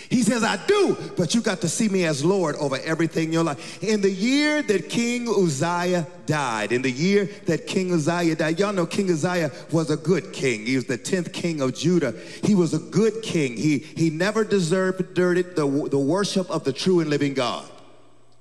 He 0.09 0.23
says, 0.23 0.45
I 0.45 0.59
do, 0.67 0.97
but 1.17 1.35
you 1.35 1.41
got 1.41 1.61
to 1.63 1.69
see 1.69 1.89
me 1.89 2.05
as 2.05 2.25
Lord 2.25 2.57
over 2.57 2.79
everything 2.85 3.29
in 3.29 3.33
your 3.33 3.45
life. 3.45 3.83
In 3.83 4.01
the 4.01 4.11
year 4.11 4.63
that 4.63 4.89
King 4.89 5.29
Uzziah 5.29 6.07
died, 6.27 6.73
in 6.73 6.83
the 6.83 6.91
year 6.91 7.31
that 7.47 7.67
King 7.67 7.93
Uzziah 7.93 8.37
died, 8.37 8.59
y'all 8.59 8.73
know 8.73 8.87
King 8.87 9.11
Uzziah 9.11 9.51
was 9.71 9.91
a 9.91 9.97
good 9.97 10.33
king. 10.33 10.67
He 10.67 10.77
was 10.77 10.85
the 10.85 10.99
10th 10.99 11.33
king 11.33 11.61
of 11.61 11.75
Judah. 11.75 12.15
He 12.43 12.55
was 12.55 12.75
a 12.75 12.79
good 12.79 13.23
king. 13.23 13.57
He, 13.57 13.79
he 13.79 14.11
never 14.11 14.45
deserved 14.45 15.15
the, 15.15 15.89
the 15.91 15.99
worship 15.99 16.51
of 16.51 16.65
the 16.65 16.73
true 16.73 17.01
and 17.01 17.09
living 17.09 17.35
God. 17.35 17.69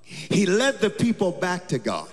He 0.04 0.46
led 0.46 0.80
the 0.80 0.90
people 0.90 1.32
back 1.32 1.70
to 1.70 1.80
God. 1.80 2.10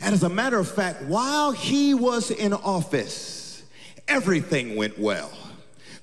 And 0.00 0.12
as 0.12 0.22
a 0.22 0.28
matter 0.28 0.58
of 0.58 0.70
fact, 0.70 1.04
while 1.04 1.52
he 1.52 1.94
was 1.94 2.30
in 2.30 2.52
office, 2.52 3.62
everything 4.06 4.76
went 4.76 4.98
well. 4.98 5.32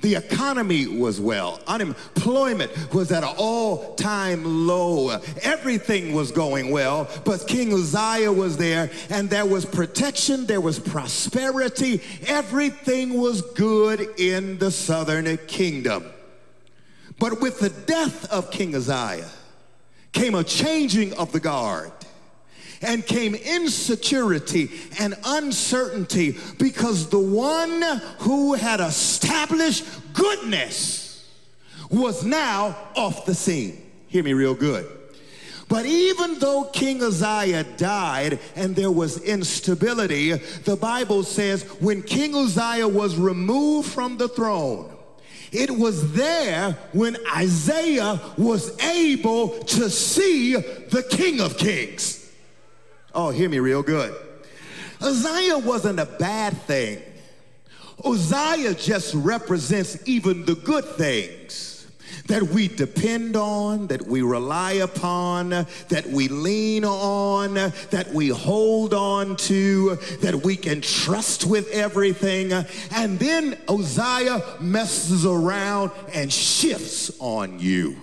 The 0.01 0.15
economy 0.15 0.87
was 0.87 1.21
well. 1.21 1.59
Unemployment 1.67 2.71
was 2.93 3.11
at 3.11 3.23
an 3.23 3.35
all 3.37 3.93
time 3.95 4.67
low. 4.67 5.09
Everything 5.43 6.13
was 6.13 6.31
going 6.31 6.71
well, 6.71 7.07
but 7.23 7.47
King 7.47 7.71
Uzziah 7.73 8.31
was 8.31 8.57
there 8.57 8.89
and 9.09 9.29
there 9.29 9.45
was 9.45 9.65
protection, 9.65 10.47
there 10.47 10.61
was 10.61 10.79
prosperity. 10.79 12.01
Everything 12.25 13.19
was 13.19 13.41
good 13.41 14.07
in 14.17 14.57
the 14.57 14.71
southern 14.71 15.37
kingdom. 15.47 16.05
But 17.19 17.39
with 17.39 17.59
the 17.59 17.69
death 17.69 18.31
of 18.31 18.49
King 18.49 18.75
Uzziah 18.75 19.29
came 20.11 20.33
a 20.33 20.43
changing 20.43 21.13
of 21.13 21.31
the 21.31 21.39
guard 21.39 21.91
and 22.81 23.05
came 23.05 23.35
insecurity 23.35 24.71
and 24.99 25.15
uncertainty 25.23 26.37
because 26.57 27.09
the 27.09 27.19
one 27.19 27.81
who 28.19 28.53
had 28.53 28.79
established 28.79 29.85
goodness 30.13 31.29
was 31.89 32.23
now 32.23 32.75
off 32.95 33.25
the 33.25 33.35
scene. 33.35 33.81
Hear 34.07 34.23
me 34.23 34.33
real 34.33 34.55
good. 34.55 34.89
But 35.67 35.85
even 35.85 36.37
though 36.39 36.65
King 36.65 37.01
Uzziah 37.01 37.63
died 37.63 38.39
and 38.57 38.75
there 38.75 38.91
was 38.91 39.21
instability, 39.21 40.33
the 40.33 40.75
Bible 40.75 41.23
says 41.23 41.63
when 41.79 42.03
King 42.03 42.35
Uzziah 42.35 42.89
was 42.89 43.15
removed 43.15 43.89
from 43.89 44.17
the 44.17 44.27
throne, 44.27 44.93
it 45.53 45.71
was 45.71 46.13
there 46.13 46.77
when 46.91 47.15
Isaiah 47.33 48.19
was 48.37 48.77
able 48.81 49.49
to 49.63 49.89
see 49.89 50.55
the 50.55 51.05
King 51.09 51.39
of 51.39 51.57
Kings. 51.57 52.20
Oh, 53.13 53.29
hear 53.29 53.49
me 53.49 53.59
real 53.59 53.83
good. 53.83 54.15
Uzziah 55.01 55.57
wasn't 55.57 55.99
a 55.99 56.05
bad 56.05 56.53
thing. 56.63 57.01
Uzziah 58.05 58.73
just 58.73 59.13
represents 59.13 59.97
even 60.07 60.45
the 60.45 60.55
good 60.55 60.85
things 60.85 61.87
that 62.27 62.43
we 62.43 62.67
depend 62.67 63.35
on, 63.35 63.87
that 63.87 64.07
we 64.07 64.21
rely 64.21 64.73
upon, 64.73 65.49
that 65.49 66.05
we 66.07 66.27
lean 66.27 66.85
on, 66.85 67.55
that 67.55 68.07
we 68.13 68.29
hold 68.29 68.93
on 68.93 69.35
to, 69.35 69.95
that 70.21 70.35
we 70.35 70.55
can 70.55 70.79
trust 70.81 71.45
with 71.45 71.69
everything. 71.71 72.53
And 72.91 73.19
then 73.19 73.57
Uzziah 73.67 74.41
messes 74.61 75.25
around 75.25 75.91
and 76.13 76.31
shifts 76.31 77.11
on 77.19 77.59
you. 77.59 77.97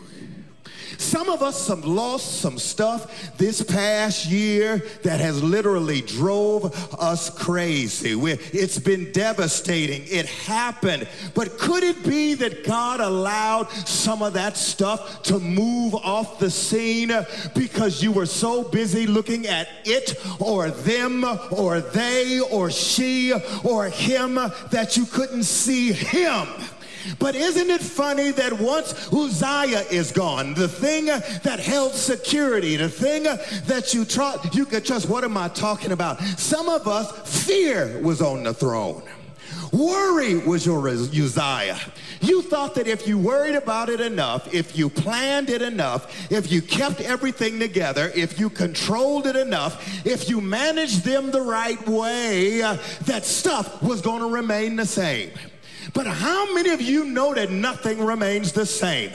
Some 0.98 1.28
of 1.28 1.42
us 1.42 1.68
have 1.68 1.84
lost 1.84 2.40
some 2.40 2.58
stuff 2.58 3.36
this 3.38 3.62
past 3.62 4.26
year 4.26 4.82
that 5.04 5.20
has 5.20 5.40
literally 5.40 6.00
drove 6.00 6.92
us 7.00 7.30
crazy. 7.30 8.18
It's 8.20 8.80
been 8.80 9.12
devastating. 9.12 10.02
It 10.06 10.26
happened. 10.26 11.06
But 11.34 11.56
could 11.56 11.84
it 11.84 12.04
be 12.04 12.34
that 12.34 12.64
God 12.64 13.00
allowed 13.00 13.70
some 13.70 14.22
of 14.22 14.32
that 14.32 14.56
stuff 14.56 15.22
to 15.22 15.38
move 15.38 15.94
off 15.94 16.40
the 16.40 16.50
scene 16.50 17.12
because 17.54 18.02
you 18.02 18.10
were 18.10 18.26
so 18.26 18.64
busy 18.64 19.06
looking 19.06 19.46
at 19.46 19.68
it 19.84 20.20
or 20.40 20.70
them 20.70 21.24
or 21.52 21.80
they 21.80 22.40
or 22.40 22.72
she 22.72 23.32
or 23.62 23.88
him 23.88 24.34
that 24.34 24.96
you 24.96 25.06
couldn't 25.06 25.44
see 25.44 25.92
him? 25.92 26.48
But 27.18 27.34
isn't 27.34 27.70
it 27.70 27.80
funny 27.80 28.30
that 28.32 28.52
once 28.52 29.12
Uzziah 29.12 29.84
is 29.90 30.12
gone, 30.12 30.54
the 30.54 30.68
thing 30.68 31.06
that 31.06 31.60
held 31.60 31.94
security, 31.94 32.76
the 32.76 32.88
thing 32.88 33.24
that 33.24 33.94
you 33.94 34.04
trust, 34.04 34.54
you 34.54 34.64
could 34.64 34.84
trust, 34.84 35.08
what 35.08 35.24
am 35.24 35.36
I 35.36 35.48
talking 35.48 35.92
about? 35.92 36.20
Some 36.38 36.68
of 36.68 36.86
us, 36.86 37.44
fear 37.44 38.00
was 38.02 38.20
on 38.20 38.42
the 38.42 38.54
throne. 38.54 39.02
Worry 39.72 40.38
was 40.38 40.64
your 40.64 40.88
Uzziah. 40.88 41.78
You 42.20 42.42
thought 42.42 42.74
that 42.74 42.86
if 42.86 43.06
you 43.06 43.18
worried 43.18 43.54
about 43.54 43.88
it 43.88 44.00
enough, 44.00 44.52
if 44.52 44.76
you 44.76 44.88
planned 44.88 45.50
it 45.50 45.62
enough, 45.62 46.30
if 46.32 46.50
you 46.50 46.62
kept 46.62 47.00
everything 47.00 47.58
together, 47.58 48.10
if 48.14 48.40
you 48.40 48.50
controlled 48.50 49.26
it 49.26 49.36
enough, 49.36 50.06
if 50.06 50.28
you 50.28 50.40
managed 50.40 51.04
them 51.04 51.30
the 51.30 51.42
right 51.42 51.86
way, 51.86 52.62
uh, 52.62 52.76
that 53.02 53.24
stuff 53.24 53.82
was 53.82 54.00
going 54.00 54.20
to 54.20 54.28
remain 54.28 54.76
the 54.76 54.86
same. 54.86 55.30
But 55.94 56.06
how 56.06 56.52
many 56.54 56.70
of 56.70 56.80
you 56.80 57.04
know 57.04 57.34
that 57.34 57.50
nothing 57.50 57.98
remains 58.04 58.52
the 58.52 58.66
same? 58.66 59.10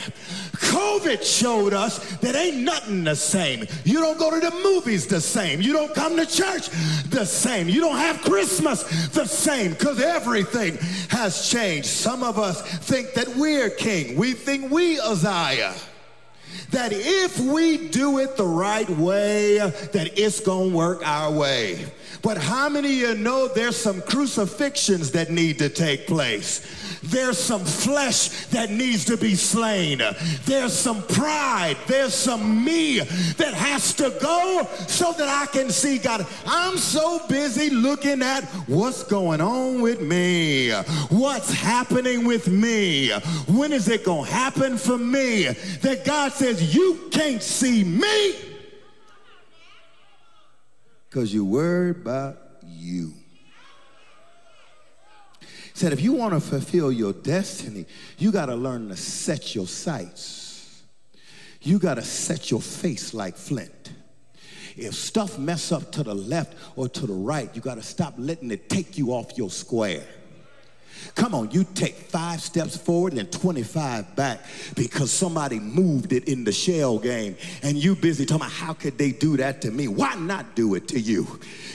COVID 0.54 1.24
showed 1.24 1.74
us 1.74 2.00
that 2.18 2.36
ain't 2.36 2.58
nothing 2.58 3.04
the 3.04 3.16
same. 3.16 3.66
You 3.84 4.00
don't 4.00 4.18
go 4.18 4.32
to 4.32 4.40
the 4.40 4.56
movies 4.64 5.08
the 5.08 5.22
same. 5.22 5.62
You 5.62 5.74
don't 5.74 5.94
come 5.94 6.16
to 6.18 6.26
church 6.26 6.70
the 7.10 7.26
same. 7.26 7.70
You 7.70 7.82
don't 7.82 7.98
have 7.98 8.22
Christmas 8.22 8.84
the 9.10 9.26
same 9.26 9.72
because 9.72 10.02
everything 10.02 10.78
has 11.10 11.50
changed. 11.50 11.88
Some 11.88 12.24
of 12.24 12.40
us 12.40 12.62
think 12.62 13.14
that 13.14 13.28
we're 13.36 13.70
king. 13.70 14.18
We 14.18 14.34
think 14.34 14.72
we 14.72 15.00
Uzziah 15.00 15.74
that 16.72 16.92
if 16.92 17.40
we 17.40 17.90
do 17.90 18.20
it 18.20 18.36
the 18.36 18.46
right 18.46 18.90
way, 18.90 19.58
that 19.58 20.18
it's 20.18 20.42
to 20.42 20.74
work 20.74 21.06
our 21.06 21.32
way. 21.32 21.86
But 22.24 22.38
how 22.38 22.70
many 22.70 23.04
of 23.04 23.18
you 23.18 23.22
know 23.22 23.50
there's 23.50 23.76
some 23.76 24.02
crucifixions 24.02 25.12
that 25.12 25.30
need 25.30 25.60
to 25.60 25.68
take 25.68 26.08
place? 26.08 26.66
There's 27.04 27.38
some 27.38 27.66
flesh 27.66 28.46
that 28.48 28.72
needs 28.72 29.04
to 29.06 29.18
be 29.18 29.36
slain. 29.36 30.02
There's 30.46 30.72
some 30.72 31.04
pride. 31.04 31.76
There's 31.86 32.14
some 32.14 32.64
me 32.64 33.00
that 33.00 33.54
has 33.54 33.94
to 33.96 34.18
go 34.22 34.66
so 34.88 35.12
that 35.12 35.28
I 35.28 35.48
can 35.48 35.70
see 35.70 35.98
God. 35.98 36.26
I'm 36.46 36.78
so 36.78 37.20
busy 37.28 37.70
looking 37.70 38.22
at 38.22 38.46
what's 38.68 39.04
going 39.04 39.42
on 39.42 39.82
with 39.82 40.02
me. 40.02 40.72
What's 41.10 41.52
happening 41.52 42.24
with 42.26 42.48
me? 42.48 43.12
When 43.50 43.74
is 43.74 43.90
it 43.90 44.06
going 44.06 44.28
to 44.28 44.32
happen 44.32 44.78
for 44.78 44.98
me? 44.98 45.50
That 45.82 46.06
God 46.06 46.32
says, 46.32 46.74
you 46.74 47.10
can't 47.12 47.44
see 47.44 47.84
me 47.84 48.53
because 51.13 51.32
you're 51.32 51.43
worried 51.43 51.97
about 51.97 52.39
you. 52.65 53.13
He 55.39 55.47
said, 55.76 55.93
if 55.93 56.02
you 56.02 56.13
want 56.13 56.34
to 56.34 56.39
fulfill 56.39 56.91
your 56.91 57.13
destiny, 57.13 57.86
you 58.17 58.32
got 58.32 58.47
to 58.47 58.56
learn 58.56 58.89
to 58.89 58.95
set 58.95 59.54
your 59.54 59.67
sights. 59.67 60.82
You 61.62 61.78
got 61.78 61.95
to 61.95 62.02
set 62.02 62.49
your 62.49 62.62
face 62.62 63.13
like 63.13 63.38
flint. 63.38 63.91
If 64.76 64.95
stuff 64.95 65.38
mess 65.38 65.71
up 65.71 65.91
to 65.91 66.02
the 66.02 66.15
left 66.15 66.58
or 66.76 66.89
to 66.89 67.06
the 67.06 67.13
right, 67.13 67.47
you 67.54 67.62
got 67.62 67.76
to 67.76 67.84
stop 67.84 68.15
letting 68.17 68.49
it 68.49 68.67
take 68.67 68.97
you 68.97 69.12
off 69.12 69.38
your 69.38 69.52
square. 69.52 70.08
Come 71.16 71.36
on, 71.36 71.52
you 71.52 71.63
take 71.76 71.96
five 71.96 72.42
steps 72.42 72.76
forward 72.76 73.13
and 73.13 73.32
25 73.32 74.16
back 74.16 74.39
because 74.76 75.12
somebody 75.12 75.60
moved 75.60 76.13
it 76.13 76.28
in 76.28 76.44
the 76.44 76.52
shell 76.52 76.98
game 76.98 77.36
and 77.62 77.78
you 77.78 77.96
busy 77.96 78.26
talking 78.26 78.42
about 78.42 78.52
how 78.52 78.74
could 78.74 78.98
they 78.98 79.12
do 79.12 79.38
that 79.38 79.62
to 79.62 79.72
me? 79.72 79.88
Why 79.88 80.16
not 80.16 80.56
do 80.56 80.76
it 80.76 80.88
to 80.89 81.00
you? 81.00 81.28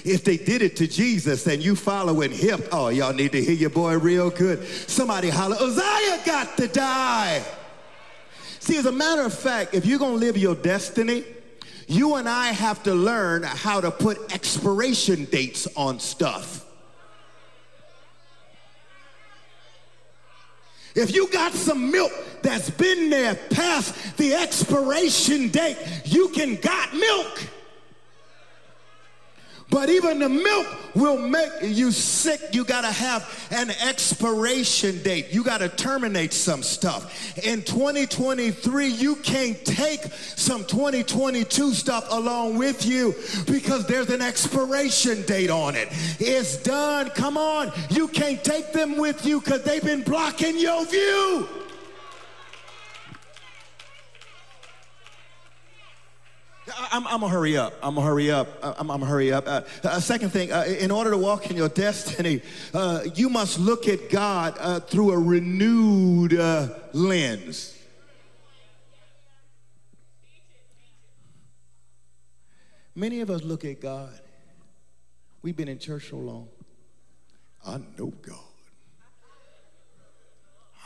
If 0.05 0.25
they 0.25 0.37
did 0.37 0.63
it 0.63 0.77
to 0.77 0.87
Jesus 0.87 1.47
and 1.47 1.63
you 1.63 1.77
following 1.77 2.31
him, 2.31 2.63
oh, 2.73 2.89
y'all 2.89 3.13
need 3.13 3.33
to 3.33 3.43
hear 3.43 3.55
your 3.55 3.71
boy 3.71 3.99
real 3.99 4.31
good. 4.31 4.65
Somebody 4.67 5.29
holler, 5.29 5.57
Uzziah 5.61 6.21
got 6.25 6.57
to 6.57 6.69
die. 6.69 7.43
See, 8.61 8.77
as 8.77 8.87
a 8.87 8.93
matter 8.93 9.23
of 9.23 9.33
fact, 9.33 9.75
if 9.75 9.87
you're 9.87 9.99
going 9.99 10.13
to 10.13 10.19
live 10.19 10.37
your 10.37 10.55
destiny, 10.55 11.25
you 11.87 12.17
and 12.17 12.29
I 12.29 12.49
have 12.49 12.83
to 12.83 12.95
learn 12.95 13.43
how 13.43 13.81
to 13.81 13.91
put 13.91 14.35
expiration 14.35 15.25
dates 15.25 15.67
on 15.75 15.99
stuff. 15.99 16.67
If 20.99 21.15
you 21.15 21.29
got 21.29 21.53
some 21.53 21.93
milk 21.93 22.11
that's 22.43 22.71
been 22.71 23.09
there 23.09 23.37
past 23.51 24.17
the 24.17 24.35
expiration 24.35 25.49
date, 25.49 25.77
you 26.05 26.29
can 26.31 26.57
got 26.57 26.93
milk. 26.93 27.41
But 29.71 29.91
even 29.91 30.19
the 30.19 30.29
milk 30.29 30.67
will 30.95 31.19
make 31.19 31.51
you 31.63 31.93
sick. 31.93 32.41
You 32.53 32.65
got 32.65 32.83
to 32.83 32.91
have 32.91 33.49
an 33.51 33.71
expiration 33.71 35.03
date. 35.03 35.29
You 35.31 35.45
got 35.45 35.59
to 35.59 35.69
terminate 35.69 36.33
some 36.33 36.63
stuff. 36.63 37.37
In 37.45 37.63
2023, 37.63 38.89
you 38.89 39.17
can't 39.17 39.63
take 39.67 40.05
some 40.37 40.65
2022 40.65 41.75
stuff 41.75 42.07
along 42.11 42.57
with 42.57 42.87
you 42.87 43.15
because 43.47 43.87
there's 43.87 44.11
an 44.11 44.23
expiration 44.23 45.23
date 45.23 45.51
on 45.51 45.77
it. 45.77 45.89
It's 46.19 46.57
done. 46.63 47.11
Come 47.11 47.37
on. 47.37 47.71
You 47.91 48.09
can't 48.09 48.43
take 48.43 48.73
them 48.73 48.97
with 48.97 49.27
you 49.27 49.41
because 49.41 49.65
they've 49.65 49.85
been 49.85 50.03
blocking 50.03 50.59
your 50.59 50.87
view. 50.87 51.58
I'm, 56.91 57.07
I'm 57.07 57.21
gonna 57.21 57.29
hurry 57.29 57.57
up. 57.57 57.75
I'm 57.83 57.95
gonna 57.95 58.07
hurry 58.07 58.31
up. 58.31 58.49
I'm, 58.63 58.91
I'm 58.91 59.01
gonna 59.01 59.07
hurry 59.07 59.33
up. 59.33 59.47
Uh, 59.47 59.63
uh, 59.85 60.01
second 60.01 60.31
thing, 60.31 60.53
uh, 60.53 60.65
in 60.65 60.91
order 60.91 61.11
to 61.11 61.19
walk 61.19 61.51
in 61.51 61.57
your 61.57 61.69
destiny, 61.69 62.43
uh, 62.75 63.03
you 63.15 63.29
must 63.29 63.59
look 63.59 63.89
at 63.89 64.11
God 64.11 64.57
uh, 64.59 64.81
through 64.81 65.13
a 65.13 65.19
renewed 65.19 66.35
uh, 66.35 66.69
lens. 66.93 67.75
Many 72.95 73.21
of 73.21 73.31
us 73.31 73.43
look 73.43 73.65
at 73.65 73.81
God. 73.81 74.19
We've 75.43 75.57
been 75.57 75.69
in 75.69 75.79
church 75.79 76.11
so 76.11 76.17
long. 76.17 76.49
I 77.65 77.79
know 77.97 78.13
God. 78.23 78.37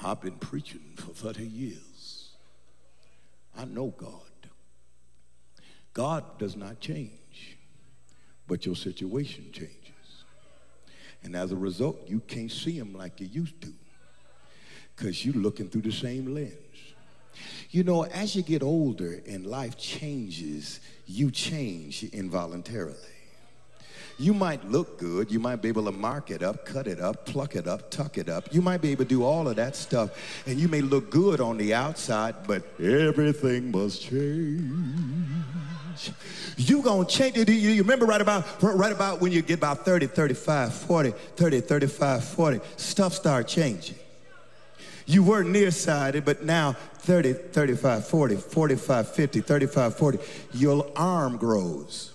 I've 0.04 0.20
been 0.20 0.36
preaching 0.38 0.82
for 0.96 1.12
30 1.12 1.46
years. 1.46 2.30
I 3.56 3.64
know 3.64 3.88
God. 3.96 4.31
God 5.92 6.38
does 6.38 6.56
not 6.56 6.80
change, 6.80 7.58
but 8.46 8.64
your 8.64 8.76
situation 8.76 9.50
changes. 9.52 9.78
And 11.22 11.36
as 11.36 11.52
a 11.52 11.56
result, 11.56 11.98
you 12.06 12.20
can't 12.20 12.50
see 12.50 12.72
him 12.72 12.94
like 12.94 13.20
you 13.20 13.26
used 13.26 13.60
to 13.62 13.72
because 14.96 15.24
you're 15.24 15.34
looking 15.34 15.68
through 15.68 15.82
the 15.82 15.92
same 15.92 16.34
lens. 16.34 16.52
You 17.70 17.84
know, 17.84 18.04
as 18.04 18.36
you 18.36 18.42
get 18.42 18.62
older 18.62 19.22
and 19.26 19.46
life 19.46 19.78
changes, 19.78 20.80
you 21.06 21.30
change 21.30 22.02
involuntarily. 22.04 22.96
You 24.22 24.32
might 24.32 24.64
look 24.70 25.00
good. 25.00 25.32
You 25.32 25.40
might 25.40 25.56
be 25.56 25.66
able 25.66 25.84
to 25.86 25.90
mark 25.90 26.30
it 26.30 26.44
up, 26.44 26.64
cut 26.64 26.86
it 26.86 27.00
up, 27.00 27.26
pluck 27.26 27.56
it 27.56 27.66
up, 27.66 27.90
tuck 27.90 28.18
it 28.18 28.28
up. 28.28 28.54
You 28.54 28.62
might 28.62 28.80
be 28.80 28.92
able 28.92 29.02
to 29.04 29.08
do 29.08 29.24
all 29.24 29.48
of 29.48 29.56
that 29.56 29.74
stuff. 29.74 30.10
And 30.46 30.60
you 30.60 30.68
may 30.68 30.80
look 30.80 31.10
good 31.10 31.40
on 31.40 31.56
the 31.56 31.74
outside, 31.74 32.36
but 32.46 32.62
everything 32.78 33.72
must 33.72 34.00
change. 34.00 34.62
You 36.56 36.82
gonna 36.82 37.04
change 37.04 37.36
it. 37.36 37.48
You 37.48 37.82
remember 37.82 38.06
right 38.06 38.20
about 38.20 38.44
right 38.62 38.92
about 38.92 39.20
when 39.20 39.32
you 39.32 39.42
get 39.42 39.58
about 39.58 39.84
30, 39.84 40.06
35, 40.06 40.72
40, 40.72 41.10
30, 41.10 41.60
35, 41.60 42.24
40, 42.24 42.60
stuff 42.76 43.14
start 43.14 43.48
changing. 43.48 43.96
You 45.04 45.24
were 45.24 45.42
nearsighted, 45.42 46.24
but 46.24 46.44
now 46.44 46.74
30, 46.98 47.32
35, 47.32 48.06
40, 48.06 48.36
45, 48.36 49.08
50, 49.08 49.40
35, 49.40 49.96
40, 49.96 50.18
your 50.54 50.88
arm 50.94 51.38
grows. 51.38 52.11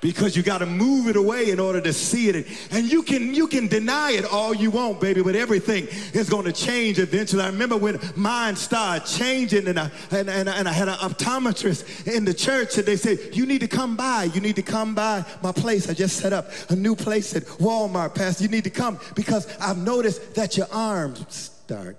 Because 0.00 0.36
you 0.36 0.42
got 0.42 0.58
to 0.58 0.66
move 0.66 1.08
it 1.08 1.16
away 1.16 1.50
in 1.50 1.60
order 1.60 1.80
to 1.80 1.92
see 1.92 2.28
it. 2.28 2.46
And 2.70 2.90
you 2.90 3.02
can 3.02 3.34
you 3.34 3.46
can 3.46 3.66
deny 3.66 4.12
it 4.12 4.24
all 4.24 4.54
you 4.54 4.70
want 4.70 5.00
baby 5.00 5.22
but 5.22 5.36
everything 5.36 5.86
is 6.12 6.28
going 6.28 6.44
to 6.44 6.52
change 6.52 6.98
eventually. 6.98 7.42
I 7.42 7.46
remember 7.46 7.76
when 7.76 8.00
mine 8.16 8.56
started 8.56 9.06
changing 9.06 9.68
and 9.68 9.78
I, 9.78 9.90
and, 10.10 10.28
and, 10.30 10.48
and 10.48 10.68
I 10.68 10.72
had 10.72 10.88
an 10.88 10.94
optometrist 10.94 12.06
in 12.06 12.24
the 12.24 12.34
church 12.34 12.78
and 12.78 12.86
they 12.86 12.96
said 12.96 13.18
you 13.32 13.46
need 13.46 13.60
to 13.60 13.68
come 13.68 13.96
by 13.96 14.24
you 14.24 14.40
need 14.40 14.56
to 14.56 14.62
come 14.62 14.94
by 14.94 15.24
my 15.42 15.52
place. 15.52 15.88
I 15.88 15.94
just 15.94 16.16
set 16.16 16.32
up 16.32 16.50
a 16.70 16.76
new 16.76 16.96
place 16.96 17.34
at 17.36 17.44
walmart 17.44 18.14
pastor. 18.14 18.44
You 18.44 18.50
need 18.50 18.64
to 18.64 18.70
come 18.70 18.98
because 19.14 19.46
i've 19.60 19.78
noticed 19.78 20.34
that 20.34 20.56
your 20.56 20.66
arms 20.72 21.24
start 21.30 21.96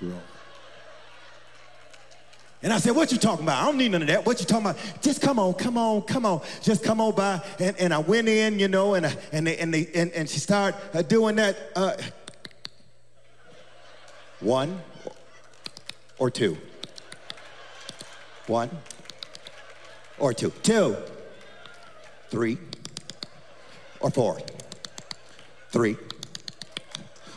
growing 0.00 0.27
and 2.62 2.72
I 2.72 2.78
said, 2.78 2.96
what 2.96 3.12
you 3.12 3.18
talking 3.18 3.44
about? 3.44 3.62
I 3.62 3.66
don't 3.66 3.78
need 3.78 3.92
none 3.92 4.02
of 4.02 4.08
that. 4.08 4.26
What 4.26 4.40
you 4.40 4.46
talking 4.46 4.66
about? 4.66 5.00
Just 5.00 5.22
come 5.22 5.38
on, 5.38 5.54
come 5.54 5.78
on, 5.78 6.02
come 6.02 6.26
on. 6.26 6.42
Just 6.60 6.82
come 6.82 7.00
on 7.00 7.14
by. 7.14 7.40
And, 7.60 7.76
and 7.78 7.94
I 7.94 7.98
went 7.98 8.28
in, 8.28 8.58
you 8.58 8.66
know, 8.66 8.94
and, 8.94 9.06
I, 9.06 9.16
and, 9.30 9.46
they, 9.46 9.56
and, 9.58 9.72
they, 9.72 9.88
and, 9.94 10.10
and 10.12 10.28
she 10.28 10.40
started 10.40 10.76
uh, 10.92 11.02
doing 11.02 11.36
that. 11.36 11.56
Uh, 11.76 11.94
one 14.40 14.80
or 16.18 16.30
two. 16.30 16.56
One 18.48 18.70
or 20.18 20.34
two. 20.34 20.50
Two. 20.62 20.96
Three 22.30 22.58
or 24.00 24.10
four. 24.10 24.40
Three 25.70 25.96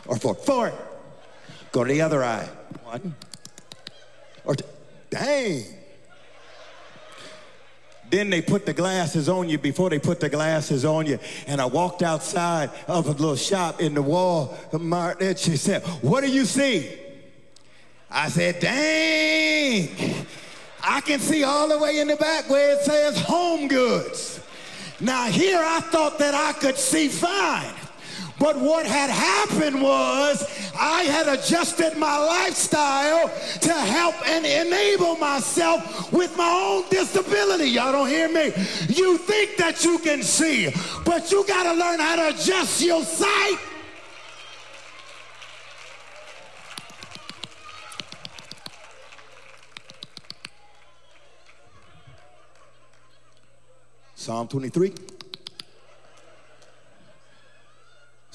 or 0.06 0.16
four. 0.16 0.34
Four. 0.34 0.72
Go 1.70 1.84
to 1.84 1.92
the 1.92 2.02
other 2.02 2.24
eye. 2.24 2.48
One 2.84 3.14
or 4.44 4.56
two. 4.56 4.71
Dang. 5.12 5.62
Then 8.08 8.30
they 8.30 8.40
put 8.40 8.64
the 8.64 8.72
glasses 8.72 9.28
on 9.28 9.48
you 9.48 9.58
before 9.58 9.90
they 9.90 9.98
put 9.98 10.20
the 10.20 10.30
glasses 10.30 10.86
on 10.86 11.06
you. 11.06 11.18
And 11.46 11.60
I 11.60 11.66
walked 11.66 12.02
outside 12.02 12.70
of 12.88 13.06
a 13.06 13.10
little 13.10 13.36
shop 13.36 13.80
in 13.80 13.92
the 13.92 14.02
wall. 14.02 14.56
And 14.72 15.38
she 15.38 15.56
said, 15.56 15.82
What 16.00 16.22
do 16.22 16.30
you 16.30 16.46
see? 16.46 16.98
I 18.10 18.28
said, 18.28 18.58
Dang, 18.60 20.26
I 20.82 21.02
can 21.02 21.20
see 21.20 21.44
all 21.44 21.68
the 21.68 21.78
way 21.78 22.00
in 22.00 22.08
the 22.08 22.16
back 22.16 22.48
where 22.48 22.78
it 22.78 22.84
says 22.84 23.20
home 23.20 23.68
goods. 23.68 24.40
Now, 24.98 25.26
here 25.26 25.60
I 25.62 25.80
thought 25.80 26.18
that 26.20 26.34
I 26.34 26.58
could 26.58 26.78
see 26.78 27.08
fine. 27.08 27.74
But 28.42 28.56
what 28.58 28.84
had 28.86 29.08
happened 29.08 29.80
was 29.80 30.44
I 30.76 31.02
had 31.04 31.28
adjusted 31.28 31.96
my 31.96 32.18
lifestyle 32.18 33.28
to 33.60 33.72
help 33.72 34.16
and 34.28 34.44
enable 34.44 35.14
myself 35.14 36.12
with 36.12 36.36
my 36.36 36.50
own 36.50 36.90
disability. 36.90 37.66
Y'all 37.70 37.92
don't 37.92 38.08
hear 38.08 38.28
me? 38.28 38.46
You 38.88 39.16
think 39.16 39.56
that 39.58 39.84
you 39.84 40.00
can 40.00 40.24
see, 40.24 40.74
but 41.04 41.30
you 41.30 41.46
got 41.46 41.62
to 41.62 41.74
learn 41.74 42.00
how 42.00 42.16
to 42.16 42.28
adjust 42.30 42.82
your 42.82 43.04
sight. 43.04 43.58
Psalm 54.16 54.48
23. 54.48 54.92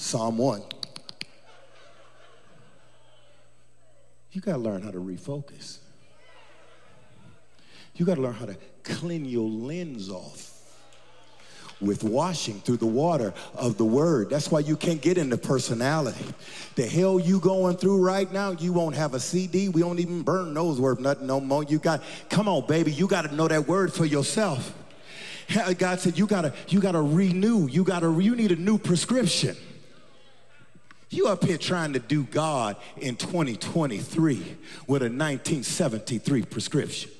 Psalm 0.07 0.37
1. 0.37 0.61
You 4.31 4.39
got 4.39 4.53
to 4.53 4.57
learn 4.57 4.81
how 4.81 4.91
to 4.91 4.99
refocus. 4.99 5.79
You 7.93 8.05
got 8.05 8.15
to 8.15 8.21
learn 8.21 8.33
how 8.33 8.45
to 8.45 8.55
clean 8.83 9.25
your 9.25 9.49
lens 9.49 10.09
off 10.09 10.53
with 11.81 12.05
washing 12.05 12.61
through 12.61 12.77
the 12.77 12.85
water 12.85 13.33
of 13.53 13.77
the 13.77 13.83
word. 13.83 14.29
That's 14.29 14.49
why 14.49 14.59
you 14.61 14.77
can't 14.77 15.01
get 15.01 15.17
into 15.17 15.37
personality. 15.37 16.23
The 16.75 16.87
hell 16.87 17.19
you 17.19 17.41
going 17.41 17.75
through 17.75 18.01
right 18.01 18.31
now, 18.31 18.51
you 18.51 18.71
won't 18.71 18.95
have 18.95 19.13
a 19.13 19.19
CD. 19.19 19.67
We 19.67 19.81
don't 19.81 19.99
even 19.99 20.21
burn 20.21 20.53
those 20.53 20.79
worth 20.79 21.01
nothing 21.01 21.27
no 21.27 21.41
more. 21.41 21.65
You 21.65 21.79
got, 21.79 22.01
come 22.29 22.47
on, 22.47 22.65
baby, 22.65 22.93
you 22.93 23.07
got 23.07 23.23
to 23.23 23.35
know 23.35 23.49
that 23.49 23.67
word 23.67 23.91
for 23.91 24.05
yourself. 24.05 24.73
God 25.77 25.99
said 25.99 26.17
you 26.17 26.27
gotta, 26.27 26.53
you 26.69 26.79
gotta 26.79 27.01
renew. 27.01 27.67
You 27.67 27.83
gotta, 27.83 28.09
you 28.21 28.37
need 28.37 28.53
a 28.53 28.55
new 28.55 28.77
prescription. 28.77 29.57
You 31.09 31.27
up 31.27 31.45
here 31.45 31.57
trying 31.57 31.93
to 31.93 31.99
do 31.99 32.23
God 32.23 32.75
in 32.97 33.15
2023 33.15 34.57
with 34.87 35.01
a 35.01 35.05
1973 35.05 36.43
prescription. 36.43 37.11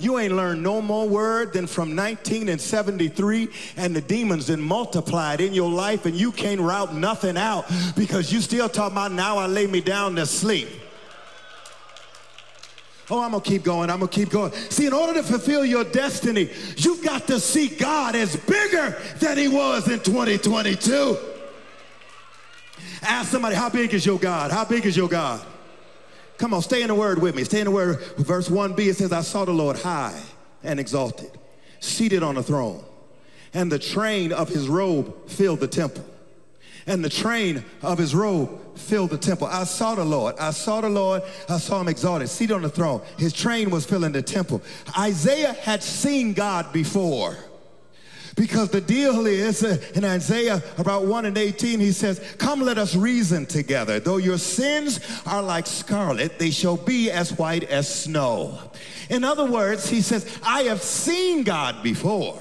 You 0.00 0.18
ain't 0.18 0.34
learned 0.34 0.62
no 0.62 0.80
more 0.80 1.08
word 1.08 1.54
than 1.54 1.66
from 1.66 1.96
1973 1.96 3.48
and 3.76 3.96
the 3.96 4.00
demons 4.00 4.46
then 4.46 4.60
multiplied 4.60 5.40
in 5.40 5.54
your 5.54 5.70
life 5.70 6.06
and 6.06 6.14
you 6.14 6.30
can't 6.30 6.60
route 6.60 6.94
nothing 6.94 7.36
out 7.36 7.64
because 7.96 8.30
you 8.32 8.40
still 8.40 8.68
talk 8.68 8.92
about 8.92 9.12
now 9.12 9.38
I 9.38 9.46
lay 9.46 9.66
me 9.66 9.80
down 9.80 10.14
to 10.16 10.26
sleep. 10.26 10.68
Oh, 13.10 13.22
I'm 13.22 13.30
gonna 13.30 13.42
keep 13.42 13.64
going. 13.64 13.88
I'm 13.88 14.00
gonna 14.00 14.10
keep 14.10 14.28
going. 14.28 14.52
See, 14.52 14.86
in 14.86 14.92
order 14.92 15.14
to 15.14 15.22
fulfill 15.22 15.64
your 15.64 15.82
destiny, 15.82 16.50
you've 16.76 17.02
got 17.02 17.26
to 17.28 17.40
see 17.40 17.68
God 17.68 18.14
as 18.14 18.36
bigger 18.36 19.00
than 19.18 19.38
He 19.38 19.48
was 19.48 19.88
in 19.88 20.00
2022. 20.00 21.16
Ask 23.08 23.30
somebody, 23.30 23.56
how 23.56 23.70
big 23.70 23.94
is 23.94 24.04
your 24.04 24.18
God? 24.18 24.50
How 24.50 24.66
big 24.66 24.84
is 24.84 24.94
your 24.94 25.08
God? 25.08 25.44
Come 26.36 26.52
on, 26.52 26.60
stay 26.60 26.82
in 26.82 26.88
the 26.88 26.94
word 26.94 27.20
with 27.20 27.34
me. 27.34 27.42
Stay 27.42 27.60
in 27.60 27.64
the 27.64 27.70
word. 27.70 28.00
Verse 28.18 28.50
1b, 28.50 28.78
it 28.78 28.96
says, 28.96 29.12
I 29.12 29.22
saw 29.22 29.46
the 29.46 29.52
Lord 29.52 29.78
high 29.78 30.20
and 30.62 30.78
exalted, 30.78 31.30
seated 31.80 32.22
on 32.22 32.36
a 32.36 32.42
throne, 32.42 32.84
and 33.54 33.72
the 33.72 33.78
train 33.78 34.30
of 34.30 34.50
his 34.50 34.68
robe 34.68 35.28
filled 35.28 35.60
the 35.60 35.66
temple. 35.66 36.04
And 36.86 37.02
the 37.04 37.08
train 37.08 37.64
of 37.82 37.98
his 37.98 38.14
robe 38.14 38.76
filled 38.76 39.10
the 39.10 39.18
temple. 39.18 39.46
I 39.46 39.64
saw 39.64 39.94
the 39.94 40.04
Lord. 40.04 40.36
I 40.38 40.50
saw 40.52 40.80
the 40.80 40.88
Lord. 40.88 41.22
I 41.48 41.58
saw 41.58 41.80
him 41.80 41.88
exalted, 41.88 42.28
seated 42.28 42.54
on 42.54 42.62
the 42.62 42.68
throne. 42.68 43.02
His 43.18 43.32
train 43.32 43.70
was 43.70 43.84
filling 43.84 44.12
the 44.12 44.22
temple. 44.22 44.62
Isaiah 44.98 45.54
had 45.54 45.82
seen 45.82 46.34
God 46.34 46.72
before. 46.72 47.36
Because 48.38 48.70
the 48.70 48.80
deal 48.80 49.26
is 49.26 49.64
in 49.64 50.04
Isaiah 50.04 50.62
about 50.78 51.06
1 51.06 51.26
and 51.26 51.36
18, 51.36 51.80
he 51.80 51.90
says, 51.90 52.20
Come, 52.38 52.60
let 52.60 52.78
us 52.78 52.94
reason 52.94 53.46
together. 53.46 53.98
Though 53.98 54.18
your 54.18 54.38
sins 54.38 55.00
are 55.26 55.42
like 55.42 55.66
scarlet, 55.66 56.38
they 56.38 56.52
shall 56.52 56.76
be 56.76 57.10
as 57.10 57.36
white 57.36 57.64
as 57.64 57.92
snow. 57.92 58.56
In 59.10 59.24
other 59.24 59.44
words, 59.44 59.88
he 59.88 60.00
says, 60.00 60.38
I 60.44 60.62
have 60.62 60.82
seen 60.82 61.42
God 61.42 61.82
before. 61.82 62.40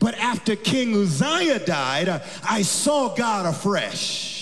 But 0.00 0.14
after 0.14 0.56
King 0.56 0.94
Uzziah 0.96 1.58
died, 1.58 2.08
I 2.42 2.62
saw 2.62 3.14
God 3.14 3.44
afresh. 3.44 4.35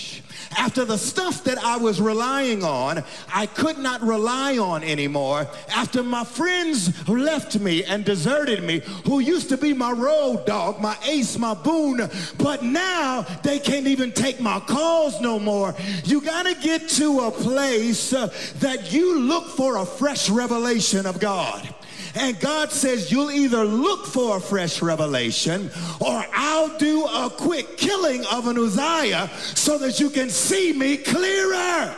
After 0.56 0.84
the 0.84 0.96
stuff 0.96 1.44
that 1.44 1.58
I 1.58 1.76
was 1.76 2.00
relying 2.00 2.62
on, 2.64 3.04
I 3.32 3.46
could 3.46 3.78
not 3.78 4.00
rely 4.02 4.58
on 4.58 4.82
anymore. 4.82 5.46
After 5.68 6.02
my 6.02 6.24
friends 6.24 7.08
left 7.08 7.58
me 7.58 7.84
and 7.84 8.04
deserted 8.04 8.62
me, 8.62 8.80
who 9.04 9.20
used 9.20 9.48
to 9.50 9.56
be 9.56 9.72
my 9.72 9.92
road 9.92 10.46
dog, 10.46 10.80
my 10.80 10.96
ace, 11.06 11.38
my 11.38 11.54
boon, 11.54 12.08
but 12.38 12.62
now 12.62 13.22
they 13.42 13.58
can't 13.58 13.86
even 13.86 14.12
take 14.12 14.40
my 14.40 14.60
calls 14.60 15.20
no 15.20 15.38
more. 15.38 15.74
You 16.04 16.20
got 16.20 16.46
to 16.46 16.54
get 16.54 16.88
to 16.90 17.20
a 17.20 17.30
place 17.30 18.12
uh, 18.12 18.32
that 18.60 18.92
you 18.92 19.20
look 19.20 19.48
for 19.48 19.78
a 19.78 19.86
fresh 19.86 20.30
revelation 20.30 21.06
of 21.06 21.20
God. 21.20 21.74
And 22.14 22.38
God 22.38 22.70
says, 22.70 23.10
You'll 23.10 23.30
either 23.30 23.64
look 23.64 24.06
for 24.06 24.36
a 24.36 24.40
fresh 24.40 24.80
revelation 24.82 25.70
or 26.00 26.24
I'll 26.32 26.76
do 26.78 27.04
a 27.04 27.30
quick 27.30 27.76
killing 27.76 28.24
of 28.26 28.46
an 28.46 28.58
Uzziah 28.58 29.28
so 29.36 29.78
that 29.78 30.00
you 30.00 30.10
can 30.10 30.30
see 30.30 30.72
me 30.72 30.96
clearer. 30.96 31.94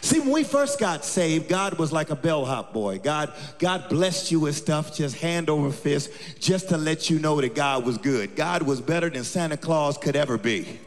See, 0.00 0.18
when 0.18 0.30
we 0.30 0.42
first 0.42 0.80
got 0.80 1.04
saved, 1.04 1.48
God 1.48 1.78
was 1.78 1.92
like 1.92 2.10
a 2.10 2.16
bellhop 2.16 2.72
boy. 2.72 2.98
God, 2.98 3.32
God 3.60 3.88
blessed 3.88 4.32
you 4.32 4.40
with 4.40 4.56
stuff 4.56 4.96
just 4.96 5.16
hand 5.16 5.48
over 5.48 5.70
fist 5.70 6.10
just 6.40 6.70
to 6.70 6.76
let 6.76 7.08
you 7.08 7.20
know 7.20 7.40
that 7.40 7.54
God 7.54 7.84
was 7.84 7.98
good. 7.98 8.34
God 8.34 8.62
was 8.62 8.80
better 8.80 9.08
than 9.08 9.22
Santa 9.22 9.56
Claus 9.56 9.96
could 9.96 10.16
ever 10.16 10.36
be. 10.36 10.80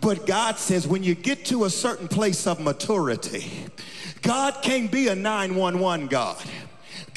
But 0.00 0.26
God 0.26 0.58
says 0.58 0.88
when 0.88 1.04
you 1.04 1.14
get 1.14 1.44
to 1.46 1.64
a 1.64 1.70
certain 1.70 2.08
place 2.08 2.48
of 2.48 2.58
maturity, 2.58 3.48
God 4.22 4.56
can't 4.62 4.90
be 4.90 5.06
a 5.06 5.14
911 5.14 6.08
God. 6.08 6.42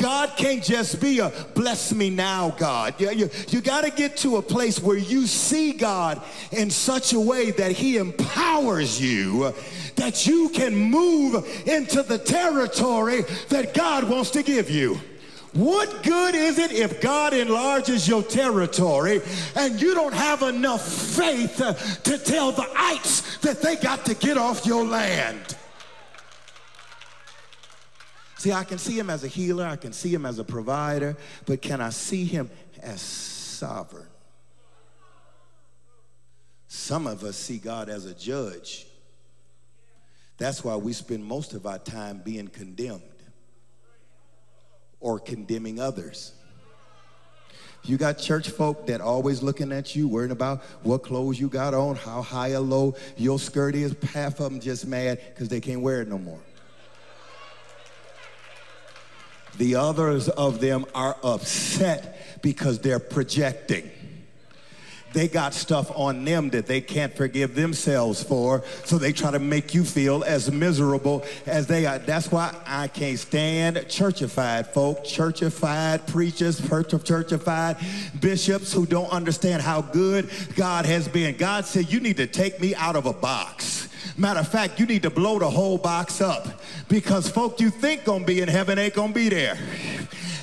God 0.01 0.35
can't 0.35 0.63
just 0.63 0.99
be 0.99 1.19
a 1.19 1.31
bless 1.53 1.93
me 1.93 2.09
now 2.09 2.49
God. 2.57 2.99
You, 2.99 3.11
you, 3.11 3.29
you 3.49 3.61
got 3.61 3.83
to 3.83 3.91
get 3.91 4.17
to 4.17 4.37
a 4.37 4.41
place 4.41 4.81
where 4.81 4.97
you 4.97 5.27
see 5.27 5.73
God 5.73 6.21
in 6.51 6.71
such 6.71 7.13
a 7.13 7.19
way 7.19 7.51
that 7.51 7.71
he 7.71 7.97
empowers 7.97 8.99
you 8.99 9.43
uh, 9.43 9.51
that 9.97 10.25
you 10.25 10.49
can 10.49 10.75
move 10.75 11.45
into 11.67 12.01
the 12.01 12.17
territory 12.17 13.21
that 13.49 13.75
God 13.75 14.09
wants 14.09 14.31
to 14.31 14.41
give 14.41 14.71
you. 14.71 14.99
What 15.53 16.01
good 16.01 16.33
is 16.33 16.57
it 16.57 16.71
if 16.71 17.01
God 17.01 17.33
enlarges 17.33 18.07
your 18.07 18.23
territory 18.23 19.21
and 19.55 19.79
you 19.79 19.93
don't 19.93 20.13
have 20.13 20.41
enough 20.41 20.81
faith 20.81 21.61
uh, 21.61 21.73
to 21.73 22.17
tell 22.17 22.51
the 22.51 22.67
ites 22.75 23.37
that 23.39 23.61
they 23.61 23.75
got 23.75 24.05
to 24.05 24.15
get 24.15 24.37
off 24.37 24.65
your 24.65 24.83
land? 24.83 25.57
See, 28.41 28.51
I 28.51 28.63
can 28.63 28.79
see 28.79 28.97
him 28.97 29.11
as 29.11 29.23
a 29.23 29.27
healer, 29.27 29.67
I 29.67 29.75
can 29.75 29.93
see 29.93 30.11
him 30.11 30.25
as 30.25 30.39
a 30.39 30.43
provider, 30.43 31.15
but 31.45 31.61
can 31.61 31.79
I 31.79 31.91
see 31.91 32.25
him 32.25 32.49
as 32.81 32.99
sovereign? 32.99 34.07
Some 36.67 37.05
of 37.05 37.23
us 37.23 37.37
see 37.37 37.59
God 37.59 37.87
as 37.87 38.05
a 38.05 38.15
judge. 38.15 38.87
That's 40.39 40.63
why 40.63 40.75
we 40.75 40.91
spend 40.91 41.23
most 41.23 41.53
of 41.53 41.67
our 41.67 41.77
time 41.77 42.23
being 42.25 42.47
condemned 42.47 43.03
or 44.99 45.19
condemning 45.19 45.79
others. 45.79 46.33
You 47.83 47.97
got 47.97 48.17
church 48.17 48.49
folk 48.49 48.87
that 48.87 49.01
always 49.01 49.43
looking 49.43 49.71
at 49.71 49.95
you, 49.95 50.07
worrying 50.07 50.31
about 50.31 50.63
what 50.81 51.03
clothes 51.03 51.39
you 51.39 51.47
got 51.47 51.75
on, 51.75 51.95
how 51.95 52.23
high 52.23 52.53
or 52.53 52.61
low 52.61 52.95
your 53.17 53.37
skirt 53.37 53.75
is. 53.75 53.95
Half 54.13 54.39
of 54.39 54.51
them 54.51 54.59
just 54.59 54.87
mad 54.87 55.21
because 55.29 55.47
they 55.47 55.61
can't 55.61 55.81
wear 55.81 56.01
it 56.01 56.07
no 56.07 56.17
more. 56.17 56.41
The 59.57 59.75
others 59.75 60.29
of 60.29 60.59
them 60.59 60.85
are 60.95 61.17
upset 61.23 62.41
because 62.41 62.79
they're 62.79 62.99
projecting. 62.99 63.91
They 65.13 65.27
got 65.27 65.53
stuff 65.53 65.91
on 65.93 66.23
them 66.23 66.51
that 66.51 66.67
they 66.67 66.79
can't 66.79 67.13
forgive 67.13 67.53
themselves 67.53 68.23
for, 68.23 68.63
so 68.85 68.97
they 68.97 69.11
try 69.11 69.31
to 69.31 69.39
make 69.39 69.73
you 69.73 69.83
feel 69.83 70.23
as 70.23 70.49
miserable 70.51 71.25
as 71.45 71.67
they 71.67 71.85
are. 71.85 71.99
That's 71.99 72.31
why 72.31 72.55
I 72.65 72.87
can't 72.87 73.19
stand 73.19 73.75
churchified 73.75 74.67
folk, 74.67 75.03
churchified 75.03 76.07
preachers, 76.07 76.61
churchified 76.61 78.21
bishops 78.21 78.71
who 78.71 78.85
don't 78.85 79.09
understand 79.11 79.61
how 79.61 79.81
good 79.81 80.29
God 80.55 80.85
has 80.85 81.07
been. 81.07 81.35
God 81.35 81.65
said, 81.65 81.91
You 81.91 81.99
need 81.99 82.17
to 82.17 82.27
take 82.27 82.61
me 82.61 82.73
out 82.75 82.95
of 82.95 83.05
a 83.05 83.13
box. 83.13 83.89
Matter 84.21 84.41
of 84.41 84.47
fact, 84.47 84.79
you 84.79 84.85
need 84.85 85.01
to 85.01 85.09
blow 85.09 85.39
the 85.39 85.49
whole 85.49 85.79
box 85.79 86.21
up 86.21 86.47
because 86.87 87.27
folk 87.27 87.59
you 87.59 87.71
think 87.71 88.03
gonna 88.03 88.23
be 88.23 88.39
in 88.39 88.47
heaven 88.47 88.77
ain't 88.77 88.93
gonna 88.93 89.11
be 89.11 89.29
there. 89.29 89.57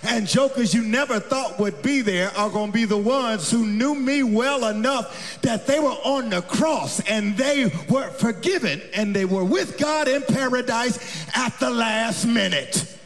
And 0.03 0.27
jokers 0.27 0.75
you 0.75 0.83
never 0.83 1.21
thought 1.21 1.61
would 1.61 1.81
be 1.81 2.01
there 2.01 2.37
are 2.37 2.51
to 2.51 2.73
be 2.73 2.87
the 2.87 2.99
ones 2.99 3.53
who 3.53 3.64
knew 3.64 3.95
me 3.95 4.25
well 4.25 4.67
enough 4.67 5.41
that 5.43 5.69
they 5.69 5.79
were 5.79 5.91
on 5.91 6.29
the 6.29 6.43
cross 6.43 6.99
and 7.09 7.37
they 7.37 7.71
were 7.88 8.11
forgiven 8.11 8.83
and 8.95 9.14
they 9.14 9.25
were 9.25 9.45
with 9.45 9.79
God 9.79 10.09
in 10.09 10.23
paradise 10.23 10.99
at 11.37 11.57
the 11.61 11.71
last 11.71 12.25
minute. 12.25 12.99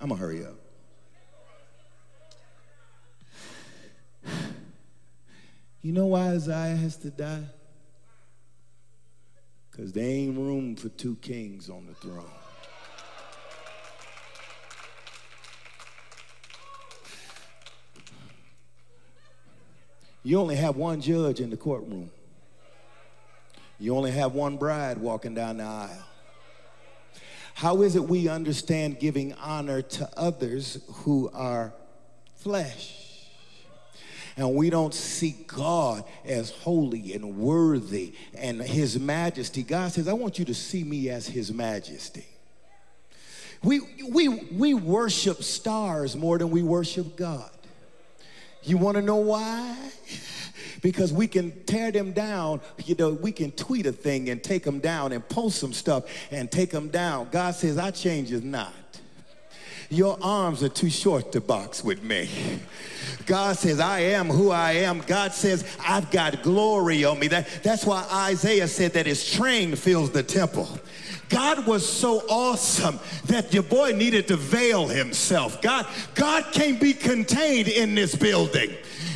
I'm 0.00 0.08
to 0.08 0.16
hurry 0.16 0.46
up. 0.46 0.59
You 5.82 5.92
know 5.92 6.06
why 6.06 6.28
Isaiah 6.28 6.76
has 6.76 6.96
to 6.98 7.10
die? 7.10 7.44
Because 9.70 9.92
there 9.92 10.04
ain't 10.04 10.36
room 10.36 10.76
for 10.76 10.90
two 10.90 11.16
kings 11.16 11.70
on 11.70 11.86
the 11.86 11.94
throne. 11.94 12.24
You 20.22 20.38
only 20.38 20.56
have 20.56 20.76
one 20.76 21.00
judge 21.00 21.40
in 21.40 21.48
the 21.48 21.56
courtroom. 21.56 22.10
You 23.78 23.96
only 23.96 24.10
have 24.10 24.34
one 24.34 24.58
bride 24.58 24.98
walking 24.98 25.34
down 25.34 25.56
the 25.56 25.64
aisle. 25.64 26.06
How 27.54 27.80
is 27.82 27.96
it 27.96 28.04
we 28.04 28.28
understand 28.28 29.00
giving 29.00 29.32
honor 29.34 29.80
to 29.80 30.10
others 30.16 30.78
who 30.88 31.30
are 31.32 31.72
flesh? 32.36 33.09
And 34.36 34.54
we 34.54 34.70
don't 34.70 34.94
see 34.94 35.36
God 35.46 36.04
as 36.24 36.50
holy 36.50 37.14
and 37.14 37.36
worthy 37.36 38.14
and 38.34 38.60
his 38.60 38.98
majesty. 38.98 39.62
God 39.62 39.92
says, 39.92 40.08
I 40.08 40.12
want 40.12 40.38
you 40.38 40.44
to 40.46 40.54
see 40.54 40.84
me 40.84 41.08
as 41.10 41.26
his 41.26 41.52
majesty. 41.52 42.26
We, 43.62 43.80
we, 44.08 44.28
we 44.28 44.74
worship 44.74 45.42
stars 45.42 46.16
more 46.16 46.38
than 46.38 46.50
we 46.50 46.62
worship 46.62 47.16
God. 47.16 47.50
You 48.62 48.78
want 48.78 48.96
to 48.96 49.02
know 49.02 49.16
why? 49.16 49.76
Because 50.82 51.12
we 51.12 51.26
can 51.26 51.64
tear 51.64 51.92
them 51.92 52.12
down. 52.12 52.62
You 52.86 52.94
know, 52.94 53.10
we 53.10 53.32
can 53.32 53.50
tweet 53.52 53.84
a 53.84 53.92
thing 53.92 54.30
and 54.30 54.42
take 54.42 54.62
them 54.62 54.78
down 54.78 55.12
and 55.12 55.26
post 55.28 55.58
some 55.58 55.74
stuff 55.74 56.04
and 56.30 56.50
take 56.50 56.70
them 56.70 56.88
down. 56.88 57.28
God 57.30 57.54
says, 57.54 57.76
I 57.76 57.90
change 57.90 58.32
is 58.32 58.42
not. 58.42 58.89
Your 59.90 60.16
arms 60.22 60.62
are 60.62 60.68
too 60.68 60.88
short 60.88 61.32
to 61.32 61.40
box 61.40 61.82
with 61.82 62.02
me. 62.02 62.30
God 63.26 63.56
says, 63.56 63.80
I 63.80 64.00
am 64.00 64.28
who 64.28 64.50
I 64.50 64.72
am. 64.72 65.00
God 65.00 65.32
says, 65.32 65.64
I've 65.80 66.10
got 66.10 66.42
glory 66.42 67.04
on 67.04 67.18
me. 67.18 67.28
That, 67.28 67.48
that's 67.62 67.84
why 67.84 68.06
Isaiah 68.10 68.68
said 68.68 68.92
that 68.94 69.06
his 69.06 69.28
train 69.28 69.74
fills 69.74 70.10
the 70.10 70.22
temple. 70.22 70.68
God 71.28 71.66
was 71.66 71.88
so 71.88 72.22
awesome 72.28 72.98
that 73.26 73.52
your 73.54 73.62
boy 73.62 73.92
needed 73.92 74.28
to 74.28 74.36
veil 74.36 74.88
himself. 74.88 75.60
God, 75.62 75.86
God 76.14 76.44
can't 76.52 76.80
be 76.80 76.92
contained 76.92 77.68
in 77.68 77.94
this 77.94 78.14
building. 78.14 78.70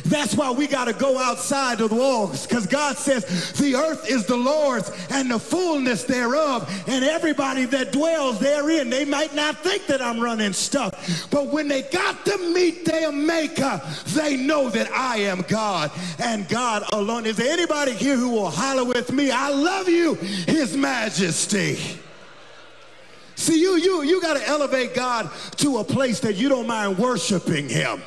That's 0.05 0.35
why 0.35 0.51
we 0.51 0.67
got 0.67 0.85
to 0.85 0.93
go 0.93 1.17
outside 1.17 1.81
of 1.81 1.89
the 1.89 1.95
walls 1.95 2.45
because 2.45 2.67
God 2.67 2.97
says 2.97 3.53
the 3.53 3.75
earth 3.75 4.07
is 4.09 4.25
the 4.25 4.37
Lord's 4.37 4.91
and 5.09 5.31
the 5.31 5.39
fullness 5.39 6.03
thereof 6.03 6.71
and 6.87 7.03
everybody 7.03 7.65
that 7.65 7.91
dwells 7.91 8.39
therein. 8.39 8.91
They 8.91 9.05
might 9.05 9.33
not 9.33 9.57
think 9.63 9.87
that 9.87 10.01
I'm 10.01 10.19
running 10.19 10.53
stuff, 10.53 11.27
but 11.31 11.47
when 11.47 11.67
they 11.67 11.81
got 11.83 12.23
to 12.25 12.37
meet 12.53 12.85
their 12.85 13.11
maker, 13.11 13.81
they 14.13 14.37
know 14.37 14.69
that 14.69 14.91
I 14.91 15.17
am 15.17 15.43
God 15.47 15.91
and 16.19 16.47
God 16.47 16.83
alone. 16.93 17.25
Is 17.25 17.37
there 17.37 17.51
anybody 17.51 17.93
here 17.93 18.15
who 18.15 18.29
will 18.29 18.51
holler 18.51 18.85
with 18.85 19.11
me, 19.11 19.31
I 19.31 19.49
love 19.49 19.89
you, 19.89 20.13
his 20.13 20.77
majesty? 20.77 21.79
See, 23.35 23.59
you, 23.59 23.75
you, 23.77 24.03
you 24.03 24.21
got 24.21 24.37
to 24.37 24.47
elevate 24.47 24.93
God 24.93 25.29
to 25.57 25.79
a 25.79 25.83
place 25.83 26.19
that 26.21 26.35
you 26.35 26.47
don't 26.47 26.67
mind 26.67 26.97
worshiping 26.97 27.67
him. 27.67 28.01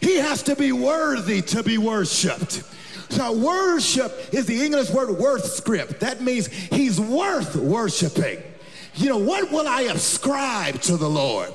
He 0.00 0.16
has 0.16 0.42
to 0.44 0.56
be 0.56 0.72
worthy 0.72 1.42
to 1.42 1.62
be 1.62 1.78
worshiped. 1.78 2.62
So 3.10 3.32
worship 3.32 4.34
is 4.34 4.46
the 4.46 4.64
English 4.64 4.90
word 4.90 5.10
worth 5.10 5.44
script. 5.44 6.00
That 6.00 6.20
means 6.20 6.46
he's 6.46 7.00
worth 7.00 7.54
worshiping. 7.54 8.42
You 8.96 9.08
know, 9.08 9.18
what 9.18 9.50
will 9.50 9.68
I 9.68 9.82
ascribe 9.82 10.80
to 10.82 10.96
the 10.96 11.08
Lord? 11.08 11.52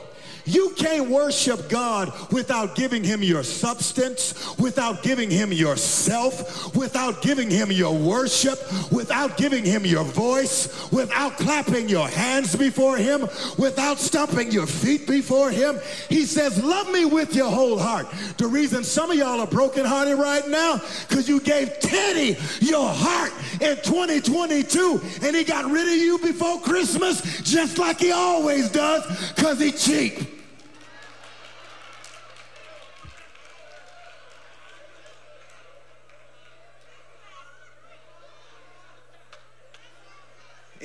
You 0.49 0.71
can't 0.71 1.09
worship 1.09 1.69
God 1.69 2.11
without 2.31 2.75
giving 2.75 3.03
him 3.03 3.21
your 3.21 3.43
substance, 3.43 4.57
without 4.57 5.03
giving 5.03 5.29
him 5.29 5.53
yourself, 5.53 6.75
without 6.75 7.21
giving 7.21 7.51
him 7.51 7.71
your 7.71 7.95
worship, 7.95 8.57
without 8.91 9.37
giving 9.37 9.63
him 9.63 9.85
your 9.85 10.03
voice, 10.03 10.91
without 10.91 11.37
clapping 11.37 11.87
your 11.87 12.07
hands 12.07 12.55
before 12.55 12.97
him, 12.97 13.27
without 13.59 13.99
stomping 13.99 14.51
your 14.51 14.65
feet 14.65 15.05
before 15.05 15.51
him. 15.51 15.79
He 16.09 16.25
says, 16.25 16.63
love 16.63 16.91
me 16.91 17.05
with 17.05 17.35
your 17.35 17.51
whole 17.51 17.77
heart. 17.77 18.07
The 18.37 18.47
reason 18.47 18.83
some 18.83 19.11
of 19.11 19.17
y'all 19.17 19.39
are 19.41 19.47
brokenhearted 19.47 20.17
right 20.17 20.47
now, 20.47 20.81
because 21.07 21.29
you 21.29 21.41
gave 21.41 21.79
Teddy 21.79 22.37
your 22.59 22.89
heart 22.89 23.33
in 23.61 23.75
2022 23.83 25.01
and 25.21 25.35
he 25.35 25.43
got 25.43 25.69
rid 25.69 25.87
of 25.87 25.95
you 25.95 26.17
before 26.17 26.59
Christmas 26.61 27.41
just 27.41 27.77
like 27.77 27.99
he 27.99 28.11
always 28.11 28.69
does 28.71 29.33
because 29.35 29.59
he 29.59 29.71
cheap. 29.71 30.38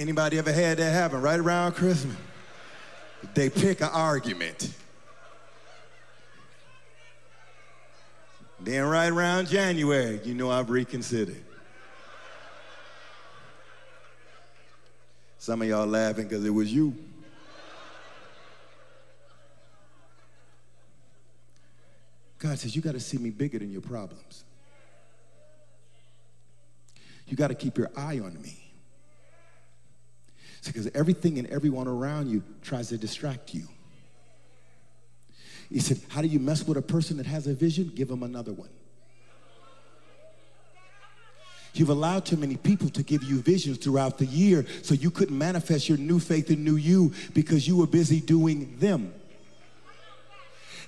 Anybody 0.04 0.36
ever 0.36 0.52
had 0.52 0.76
that 0.76 0.92
happen 0.92 1.22
right 1.22 1.40
around 1.40 1.72
Christmas? 1.72 2.14
They 3.32 3.48
pick 3.48 3.80
an 3.80 3.88
argument. 3.90 4.70
Then 8.60 8.84
right 8.84 9.10
around 9.10 9.48
January, 9.48 10.20
you 10.22 10.34
know 10.34 10.50
I've 10.50 10.68
reconsidered. 10.68 11.42
Some 15.38 15.62
of 15.62 15.68
y'all 15.68 15.86
laughing 15.86 16.28
because 16.28 16.44
it 16.44 16.50
was 16.50 16.70
you. 16.70 16.94
God 22.40 22.58
says, 22.58 22.76
you 22.76 22.82
got 22.82 22.92
to 22.92 23.00
see 23.00 23.16
me 23.16 23.30
bigger 23.30 23.58
than 23.58 23.72
your 23.72 23.80
problems. 23.80 24.44
You 27.26 27.38
got 27.38 27.48
to 27.48 27.54
keep 27.54 27.78
your 27.78 27.90
eye 27.96 28.20
on 28.22 28.38
me. 28.42 28.63
Because 30.66 30.88
everything 30.94 31.38
and 31.38 31.48
everyone 31.48 31.88
around 31.88 32.28
you 32.28 32.42
tries 32.62 32.88
to 32.88 32.98
distract 32.98 33.54
you. 33.54 33.68
He 35.70 35.80
said, 35.80 36.00
How 36.08 36.22
do 36.22 36.28
you 36.28 36.38
mess 36.38 36.66
with 36.66 36.76
a 36.76 36.82
person 36.82 37.16
that 37.18 37.26
has 37.26 37.46
a 37.46 37.54
vision? 37.54 37.92
Give 37.94 38.08
them 38.08 38.22
another 38.22 38.52
one. 38.52 38.70
You've 41.74 41.88
allowed 41.88 42.24
too 42.24 42.36
many 42.36 42.56
people 42.56 42.88
to 42.90 43.02
give 43.02 43.24
you 43.24 43.40
visions 43.40 43.78
throughout 43.78 44.18
the 44.18 44.26
year 44.26 44.64
so 44.82 44.94
you 44.94 45.10
couldn't 45.10 45.36
manifest 45.36 45.88
your 45.88 45.98
new 45.98 46.20
faith 46.20 46.48
and 46.50 46.64
new 46.64 46.76
you 46.76 47.12
because 47.34 47.66
you 47.66 47.76
were 47.76 47.88
busy 47.88 48.20
doing 48.20 48.76
them. 48.78 49.12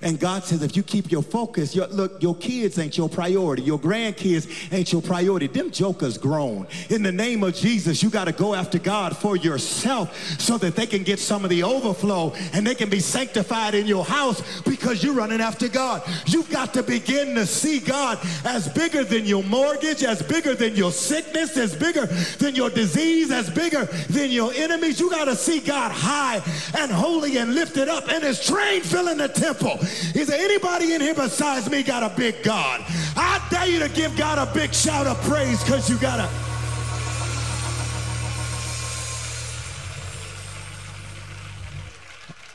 And 0.01 0.19
God 0.19 0.43
says, 0.43 0.61
if 0.61 0.75
you 0.75 0.83
keep 0.83 1.11
your 1.11 1.23
focus, 1.23 1.75
your, 1.75 1.87
look, 1.87 2.21
your 2.21 2.35
kids 2.35 2.77
ain't 2.77 2.97
your 2.97 3.09
priority. 3.09 3.63
Your 3.63 3.79
grandkids 3.79 4.71
ain't 4.71 4.91
your 4.91 5.01
priority. 5.01 5.47
Them 5.47 5.71
jokers 5.71 6.17
grown. 6.17 6.67
In 6.89 7.03
the 7.03 7.11
name 7.11 7.43
of 7.43 7.55
Jesus, 7.55 8.03
you 8.03 8.09
got 8.09 8.25
to 8.25 8.31
go 8.31 8.53
after 8.53 8.77
God 8.79 9.17
for 9.17 9.35
yourself 9.35 10.15
so 10.39 10.57
that 10.59 10.75
they 10.75 10.85
can 10.85 11.03
get 11.03 11.19
some 11.19 11.43
of 11.43 11.49
the 11.49 11.63
overflow 11.63 12.33
and 12.53 12.65
they 12.65 12.75
can 12.75 12.89
be 12.89 12.99
sanctified 12.99 13.73
in 13.73 13.87
your 13.87 14.05
house 14.05 14.61
because 14.61 15.03
you're 15.03 15.13
running 15.13 15.41
after 15.41 15.67
God. 15.67 16.03
You've 16.25 16.49
got 16.49 16.73
to 16.75 16.83
begin 16.83 17.35
to 17.35 17.45
see 17.45 17.79
God 17.79 18.19
as 18.45 18.67
bigger 18.67 19.03
than 19.03 19.25
your 19.25 19.43
mortgage, 19.43 20.03
as 20.03 20.21
bigger 20.21 20.53
than 20.53 20.75
your 20.75 20.91
sickness, 20.91 21.57
as 21.57 21.75
bigger 21.75 22.05
than 22.37 22.55
your 22.55 22.69
disease, 22.69 23.31
as 23.31 23.49
bigger 23.49 23.85
than 24.09 24.29
your 24.29 24.53
enemies. 24.53 24.99
You 24.99 25.09
got 25.09 25.25
to 25.25 25.35
see 25.35 25.59
God 25.59 25.91
high 25.91 26.41
and 26.77 26.91
holy 26.91 27.37
and 27.37 27.55
lifted 27.55 27.87
up 27.87 28.07
and 28.09 28.23
his 28.23 28.45
train 28.45 28.81
filling 28.81 29.17
the 29.17 29.27
temple. 29.27 29.79
Is 30.15 30.27
there 30.27 30.39
anybody 30.39 30.93
in 30.93 31.01
here 31.01 31.15
besides 31.15 31.69
me 31.69 31.83
got 31.83 32.03
a 32.03 32.15
big 32.15 32.43
God? 32.43 32.83
I 33.15 33.45
dare 33.49 33.67
you 33.67 33.79
to 33.79 33.89
give 33.89 34.15
God 34.17 34.37
a 34.37 34.51
big 34.53 34.73
shout 34.73 35.07
of 35.07 35.21
praise 35.23 35.63
because 35.63 35.89
you 35.89 35.97
got 35.97 36.19
a. 36.19 36.29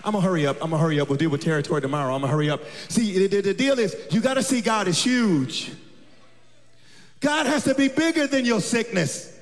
I'm 0.05 0.13
gonna 0.13 0.27
hurry 0.27 0.47
up. 0.47 0.57
I'm 0.63 0.71
gonna 0.71 0.83
hurry 0.83 1.01
up. 1.01 1.09
We'll 1.09 1.19
deal 1.19 1.31
with 1.31 1.43
territory 1.43 1.81
tomorrow. 1.81 2.15
I'm 2.15 2.21
gonna 2.23 2.33
hurry 2.33 2.51
up. 2.51 2.61
See, 2.89 3.27
the, 3.27 3.41
the 3.41 3.55
deal 3.55 3.79
is 3.79 3.97
you 4.11 4.21
gotta 4.21 4.43
see 4.43 4.61
God 4.61 4.89
is 4.89 5.03
huge. 5.03 5.73
God 7.21 7.47
has 7.47 7.65
to 7.65 7.75
be 7.75 7.89
bigger 7.89 8.27
than 8.27 8.45
your 8.45 8.61
sickness. 8.61 9.39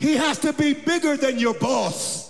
He 0.00 0.16
has 0.16 0.38
to 0.38 0.52
be 0.52 0.74
bigger 0.74 1.16
than 1.16 1.38
your 1.38 1.54
boss. 1.54 2.29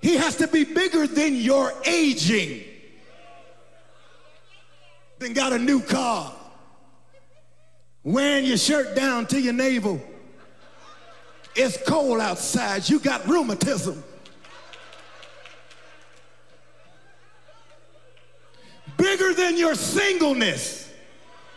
He 0.00 0.16
has 0.16 0.36
to 0.36 0.46
be 0.46 0.64
bigger 0.64 1.06
than 1.06 1.36
your 1.36 1.72
aging. 1.84 2.62
Then 5.18 5.32
got 5.32 5.52
a 5.52 5.58
new 5.58 5.80
car. 5.80 6.32
Wearing 8.04 8.44
your 8.44 8.56
shirt 8.56 8.94
down 8.94 9.26
to 9.26 9.40
your 9.40 9.52
navel. 9.52 10.00
It's 11.56 11.76
cold 11.88 12.20
outside. 12.20 12.88
You 12.88 13.00
got 13.00 13.26
rheumatism. 13.26 14.02
Bigger 18.96 19.32
than 19.34 19.56
your 19.56 19.74
singleness. 19.74 20.87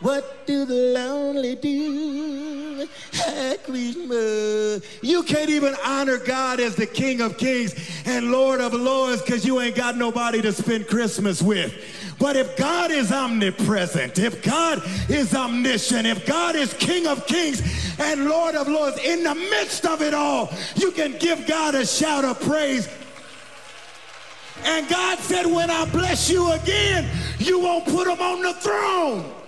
What 0.01 0.47
do 0.47 0.65
the 0.65 0.73
lonely 0.73 1.55
do? 1.55 2.87
You 5.01 5.23
can't 5.23 5.49
even 5.49 5.75
honor 5.85 6.17
God 6.17 6.59
as 6.59 6.75
the 6.75 6.87
King 6.87 7.21
of 7.21 7.37
Kings 7.37 7.75
and 8.05 8.31
Lord 8.31 8.61
of 8.61 8.73
Lords 8.73 9.21
because 9.21 9.45
you 9.45 9.61
ain't 9.61 9.75
got 9.75 9.97
nobody 9.97 10.41
to 10.41 10.51
spend 10.51 10.87
Christmas 10.87 11.41
with. 11.41 11.73
But 12.19 12.35
if 12.35 12.57
God 12.57 12.91
is 12.91 13.11
omnipresent, 13.11 14.17
if 14.17 14.43
God 14.43 14.81
is 15.09 15.35
omniscient, 15.35 16.07
if 16.07 16.25
God 16.25 16.55
is 16.55 16.73
King 16.73 17.07
of 17.07 17.25
Kings 17.27 17.61
and 17.99 18.25
Lord 18.25 18.55
of 18.55 18.67
Lords, 18.67 18.97
in 18.99 19.23
the 19.23 19.35
midst 19.35 19.85
of 19.85 20.01
it 20.01 20.13
all, 20.13 20.51
you 20.75 20.91
can 20.91 21.17
give 21.17 21.47
God 21.47 21.75
a 21.75 21.85
shout 21.85 22.25
of 22.25 22.39
praise 22.41 22.87
and 24.63 24.87
God 24.87 25.17
said, 25.19 25.45
when 25.47 25.71
I 25.71 25.85
bless 25.85 26.29
you 26.29 26.51
again, 26.51 27.09
you 27.39 27.59
won't 27.59 27.85
put 27.85 28.07
him 28.07 28.21
on 28.21 28.41
the 28.43 28.53
throne. 28.53 29.40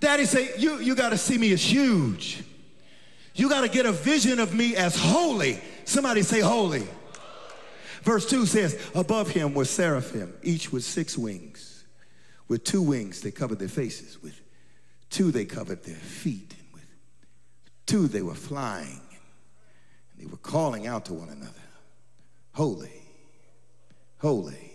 Daddy 0.00 0.24
say, 0.26 0.50
you, 0.58 0.78
you 0.78 0.94
got 0.94 1.10
to 1.10 1.18
see 1.18 1.38
me 1.38 1.52
as 1.52 1.62
huge. 1.62 2.44
You 3.34 3.48
got 3.48 3.62
to 3.62 3.68
get 3.68 3.86
a 3.86 3.92
vision 3.92 4.38
of 4.38 4.54
me 4.54 4.76
as 4.76 4.96
holy. 4.96 5.60
Somebody 5.84 6.22
say 6.22 6.40
holy. 6.40 6.86
Verse 8.02 8.28
2 8.28 8.46
says, 8.46 8.90
Above 8.94 9.30
him 9.30 9.54
were 9.54 9.64
seraphim, 9.64 10.32
each 10.42 10.72
with 10.72 10.84
six 10.84 11.18
wings. 11.18 11.84
With 12.46 12.64
two 12.64 12.82
wings 12.82 13.20
they 13.20 13.30
covered 13.30 13.58
their 13.58 13.68
faces. 13.68 14.22
With 14.22 14.40
two 15.10 15.30
they 15.30 15.44
covered 15.44 15.84
their 15.84 15.94
feet. 15.94 16.54
And 16.58 16.74
with 16.74 16.86
two 17.86 18.08
they 18.08 18.22
were 18.22 18.34
flying. 18.34 19.00
And 20.12 20.20
they 20.20 20.26
were 20.26 20.38
calling 20.38 20.86
out 20.86 21.04
to 21.06 21.14
one 21.14 21.28
another, 21.28 21.52
Holy, 22.52 23.02
holy, 24.18 24.72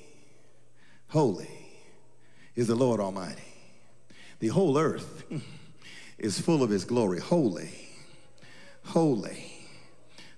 holy 1.09 1.49
is 2.55 2.67
the 2.67 2.75
Lord 2.75 2.99
Almighty. 2.99 3.52
The 4.39 4.49
whole 4.49 4.77
earth 4.77 5.23
is 6.17 6.39
full 6.39 6.63
of 6.63 6.69
his 6.69 6.85
glory. 6.85 7.19
Holy, 7.19 7.69
holy, 8.85 9.67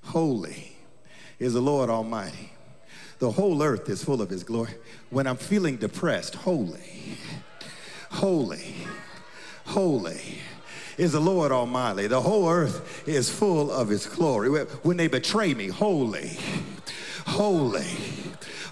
holy 0.04 0.78
is 1.39 1.54
the 1.54 1.62
Lord 1.62 1.89
Almighty. 1.89 2.52
The 3.20 3.32
whole 3.32 3.64
earth 3.64 3.89
is 3.89 4.04
full 4.04 4.22
of 4.22 4.30
his 4.30 4.43
glory. 4.43 4.76
When 5.10 5.26
I'm 5.26 5.38
feeling 5.38 5.78
depressed, 5.78 6.36
holy, 6.36 7.18
holy, 8.12 8.76
holy 9.66 10.39
is 10.98 11.14
the 11.14 11.22
Lord 11.22 11.52
Almighty. 11.52 12.08
The 12.08 12.22
whole 12.22 12.50
earth 12.50 13.08
is 13.08 13.30
full 13.30 13.72
of 13.72 13.89
his 13.89 14.06
glory. 14.06 14.50
When 14.50 14.98
they 14.98 15.08
betray 15.08 15.54
me, 15.54 15.68
holy, 15.68 16.38
holy, 17.26 17.88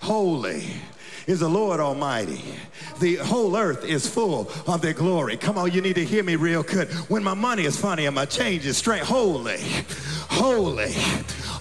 holy 0.01 0.65
is 1.27 1.39
the 1.39 1.49
Lord 1.49 1.79
Almighty. 1.79 2.41
The 2.99 3.15
whole 3.15 3.55
earth 3.55 3.85
is 3.85 4.07
full 4.07 4.51
of 4.67 4.81
their 4.81 4.93
glory. 4.93 5.37
Come 5.37 5.57
on, 5.57 5.71
you 5.71 5.81
need 5.81 5.95
to 5.95 6.05
hear 6.05 6.23
me 6.23 6.35
real 6.35 6.63
good. 6.63 6.89
When 7.09 7.23
my 7.23 7.33
money 7.33 7.63
is 7.63 7.79
funny 7.79 8.05
and 8.05 8.15
my 8.15 8.25
change 8.25 8.65
is 8.65 8.77
straight, 8.77 9.03
holy, 9.03 9.59
holy, 10.29 10.93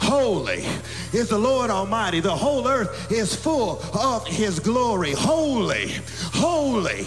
holy 0.02 0.64
is 1.12 1.28
the 1.28 1.38
Lord 1.38 1.70
Almighty. 1.70 2.20
The 2.20 2.34
whole 2.34 2.66
earth 2.66 3.10
is 3.10 3.34
full 3.34 3.80
of 3.94 4.26
his 4.26 4.58
glory. 4.58 5.12
Holy, 5.12 5.92
holy, 6.34 7.04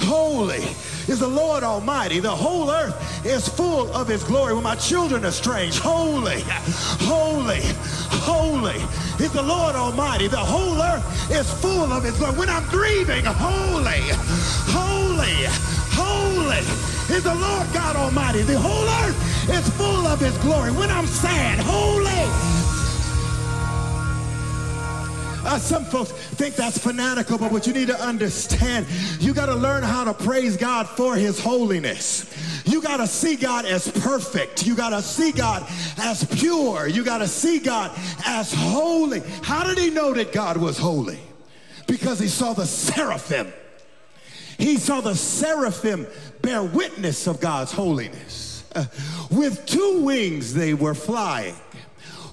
holy 0.00 0.64
is 1.08 1.18
the 1.18 1.28
Lord 1.28 1.64
Almighty. 1.64 2.20
The 2.20 2.30
whole 2.30 2.70
earth 2.70 3.26
is 3.26 3.48
full 3.48 3.92
of 3.92 4.08
his 4.08 4.22
glory. 4.24 4.54
When 4.54 4.62
my 4.62 4.76
children 4.76 5.24
are 5.24 5.32
strange, 5.32 5.78
holy, 5.78 6.40
holy, 7.10 7.60
holy 8.30 8.80
is 9.24 9.32
the 9.32 9.42
Lord 9.42 9.74
Almighty. 9.74 10.28
The 10.28 10.36
whole 10.36 10.80
earth 10.80 11.30
is 11.30 11.50
full 11.60 11.92
of 11.92 12.04
his 12.04 12.16
glory. 12.16 12.38
When 12.38 12.48
I'm 12.48 12.68
grieving, 12.68 13.24
holy, 13.24 14.02
holy, 14.70 15.46
holy 15.96 16.58
is 17.16 17.24
the 17.24 17.34
Lord 17.34 17.66
God 17.72 17.96
Almighty. 17.96 18.42
The 18.42 18.58
whole 18.58 18.86
earth 19.04 19.50
is 19.50 19.68
full 19.76 20.06
of 20.06 20.20
his 20.20 20.36
glory. 20.38 20.72
When 20.72 20.90
I'm 20.90 21.06
sad, 21.06 21.58
holy. 21.60 22.06
Uh, 25.46 25.58
some 25.58 25.84
folks 25.84 26.10
think 26.10 26.56
that's 26.56 26.76
fanatical, 26.76 27.38
but 27.38 27.52
what 27.52 27.68
you 27.68 27.72
need 27.72 27.86
to 27.86 28.00
understand, 28.00 28.84
you 29.20 29.32
got 29.32 29.46
to 29.46 29.54
learn 29.54 29.84
how 29.84 30.02
to 30.02 30.12
praise 30.12 30.56
God 30.56 30.88
for 30.88 31.14
his 31.14 31.38
holiness. 31.38 32.28
You 32.66 32.82
got 32.82 32.96
to 32.96 33.06
see 33.06 33.36
God 33.36 33.64
as 33.64 33.88
perfect. 33.88 34.66
You 34.66 34.74
got 34.74 34.90
to 34.90 35.00
see 35.00 35.30
God 35.30 35.64
as 35.98 36.24
pure. 36.24 36.88
You 36.88 37.04
got 37.04 37.18
to 37.18 37.28
see 37.28 37.60
God 37.60 37.92
as 38.26 38.52
holy. 38.52 39.20
How 39.42 39.62
did 39.62 39.78
he 39.78 39.88
know 39.90 40.12
that 40.14 40.32
God 40.32 40.56
was 40.56 40.76
holy? 40.76 41.20
Because 41.86 42.18
he 42.18 42.26
saw 42.26 42.52
the 42.52 42.66
seraphim. 42.66 43.52
He 44.58 44.76
saw 44.76 45.00
the 45.00 45.14
seraphim 45.14 46.06
bear 46.42 46.62
witness 46.62 47.26
of 47.26 47.40
God's 47.40 47.72
holiness. 47.72 48.64
Uh, 48.74 48.86
with 49.30 49.66
two 49.66 50.02
wings, 50.02 50.54
they 50.54 50.74
were 50.74 50.94
flying. 50.94 51.56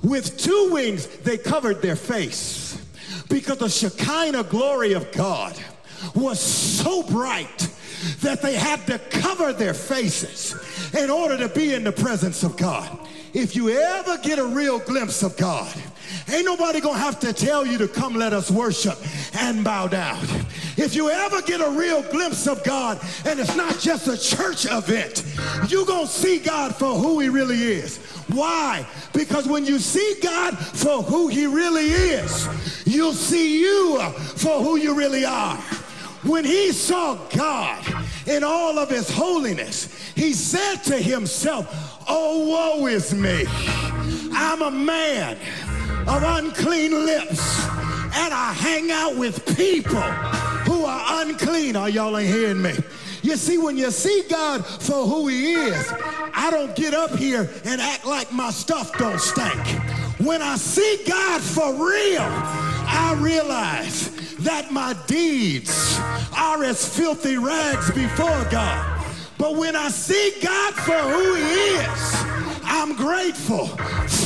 With 0.04 0.38
two 0.38 0.70
wings, 0.72 1.08
they 1.08 1.38
covered 1.38 1.82
their 1.82 1.96
face 1.96 2.82
because 3.30 3.58
the 3.58 3.70
Shekinah 3.70 4.44
glory 4.44 4.94
of 4.94 5.12
God 5.12 5.58
was 6.14 6.40
so 6.40 7.04
bright 7.04 7.70
that 8.22 8.42
they 8.42 8.56
had 8.56 8.86
to 8.88 9.00
cover 9.00 9.54
their 9.54 9.74
faces 9.74 10.56
in 10.94 11.10
order 11.10 11.38
to 11.38 11.48
be 11.48 11.74
in 11.74 11.84
the 11.84 11.92
presence 11.92 12.44
of 12.44 12.58
God. 12.58 13.00
If 13.34 13.56
you 13.56 13.70
ever 13.70 14.18
get 14.18 14.40
a 14.40 14.46
real 14.46 14.80
glimpse 14.80 15.24
of 15.24 15.38
God, 15.38 15.74
ain't 16.32 16.46
nobody 16.46 16.80
gonna 16.82 17.00
have 17.00 17.20
to 17.22 17.34
tell 17.34 17.66
you 17.66 17.78
to 17.78 17.88
come 17.88 18.16
let 18.16 18.34
us 18.34 18.50
worship 18.52 18.98
and 19.40 19.64
bow 19.64 19.88
down. 19.88 20.20
If 20.76 20.96
you 20.96 21.10
ever 21.10 21.42
get 21.42 21.62
a 21.62 21.70
real 21.70 22.02
glimpse 22.02 22.48
of 22.48 22.64
God, 22.64 23.00
and 23.26 23.40
it's 23.40 23.56
not 23.56 23.80
just 23.80 24.08
a 24.08 24.18
church 24.18 24.66
event, 24.66 25.24
you 25.70 25.86
gonna 25.86 26.08
see 26.08 26.40
God 26.40 26.76
for 26.76 26.96
who 26.96 27.20
he 27.20 27.30
really 27.30 27.62
is. 27.62 27.98
Why? 28.28 28.86
Because 29.14 29.48
when 29.48 29.66
you 29.66 29.80
see 29.80 30.16
God 30.22 30.58
for 30.58 31.04
who 31.04 31.28
he 31.28 31.46
really 31.46 31.88
is, 31.88 32.48
you'll 32.86 33.14
see 33.14 33.60
you 33.60 34.00
for 34.36 34.62
who 34.62 34.78
you 34.78 34.96
really 34.96 35.26
are. 35.26 35.58
When 36.24 36.46
he 36.46 36.72
saw 36.72 37.16
God 37.36 37.86
in 38.26 38.44
all 38.44 38.80
of 38.80 38.90
his 38.90 39.10
holiness, 39.10 39.94
he 40.16 40.34
said 40.34 40.78
to 40.86 40.98
himself, 40.98 41.68
Oh, 42.08 42.80
woe 42.80 42.88
is 42.88 43.14
me. 43.14 43.46
I'm 44.34 44.62
a 44.62 44.72
man 44.72 45.38
of 46.08 46.24
unclean 46.24 47.06
lips, 47.06 47.66
and 48.16 48.34
I 48.34 48.54
hang 48.54 48.92
out 48.92 49.16
with 49.16 49.46
people 49.58 50.02
who 50.66 50.86
are 50.86 51.22
unclean. 51.22 51.76
Are 51.76 51.90
y'all 51.90 52.18
ain't 52.18 52.34
hearing 52.34 52.62
me? 52.62 52.74
You 53.22 53.38
see, 53.38 53.58
when 53.58 53.78
you 53.78 53.90
see 53.90 54.24
God 54.30 54.66
for 54.66 55.06
who 55.08 55.28
he 55.30 55.54
is, 55.54 55.94
I 56.34 56.50
don't 56.52 56.76
get 56.76 56.94
up 56.94 57.16
here 57.16 57.50
and 57.64 57.80
act 57.80 58.06
like 58.06 58.32
my 58.34 58.52
stuff 58.52 58.92
don't 58.98 59.20
stink. 59.20 59.66
When 60.20 60.42
I 60.42 60.58
see 60.58 61.04
God 61.08 61.42
for 61.42 61.74
real, 61.74 62.22
I 62.22 63.18
realize 63.20 64.10
that 64.38 64.72
my 64.72 64.94
deeds 65.08 65.98
are 66.38 66.64
as 66.64 66.86
filthy 66.98 67.38
rags 67.38 67.92
before 67.92 68.46
God. 68.52 69.06
But 69.38 69.56
when 69.56 69.76
I 69.76 69.90
see 69.90 70.34
God 70.42 70.74
for 70.74 70.94
who 70.94 71.36
he 71.36 71.42
is, 71.42 72.24
I'm 72.64 72.96
grateful 72.96 73.68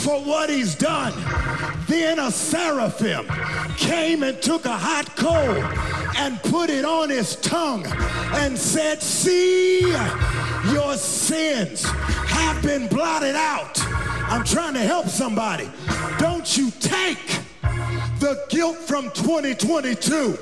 for 0.01 0.22
what 0.22 0.49
he's 0.49 0.76
done. 0.76 1.14
Then 1.88 2.20
a 2.20 2.32
seraphim 2.32 3.28
came 3.78 4.24
and 4.24 4.41
took 4.41 4.66
a 4.66 4.78
hot 4.78 5.16
coal 5.16 5.64
and 6.18 6.41
put 6.43 6.70
it 6.70 6.86
on 6.86 7.10
his 7.10 7.36
tongue 7.38 7.86
and 8.34 8.58
said, 8.58 9.01
See, 9.01 9.82
your 10.72 10.95
sins 10.95 11.84
have 11.84 12.62
been 12.62 12.88
blotted 12.88 13.36
out. 13.36 13.80
I'm 14.30 14.43
trying 14.43 14.74
to 14.74 14.82
help 14.82 15.08
somebody. 15.08 15.70
Don't 16.20 16.58
you 16.58 16.72
take 16.80 17.39
the 18.20 18.43
guilt 18.49 18.78
from 18.78 19.12
2022 19.12 20.38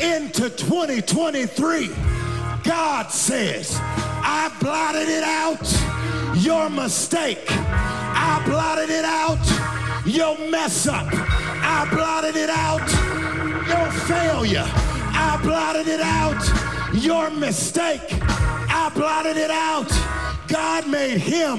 into 0.00 0.50
2023. 0.50 2.11
God 2.62 3.10
says, 3.10 3.76
I 3.80 4.54
blotted 4.60 5.08
it 5.08 5.22
out, 5.22 6.36
your 6.42 6.70
mistake. 6.70 7.44
I 7.48 8.42
blotted 8.46 8.90
it 8.90 9.04
out, 9.04 10.04
your 10.06 10.38
mess 10.50 10.86
up. 10.86 11.06
I 11.10 11.88
blotted 11.90 12.36
it 12.36 12.50
out, 12.50 12.86
your 13.66 13.90
failure. 14.06 14.64
I 14.66 15.38
blotted 15.42 15.88
it 15.88 16.00
out, 16.00 16.94
your 16.94 17.30
mistake. 17.30 18.00
I 18.10 18.90
blotted 18.94 19.36
it 19.36 19.50
out. 19.50 19.90
God 20.48 20.88
made 20.88 21.18
him 21.18 21.58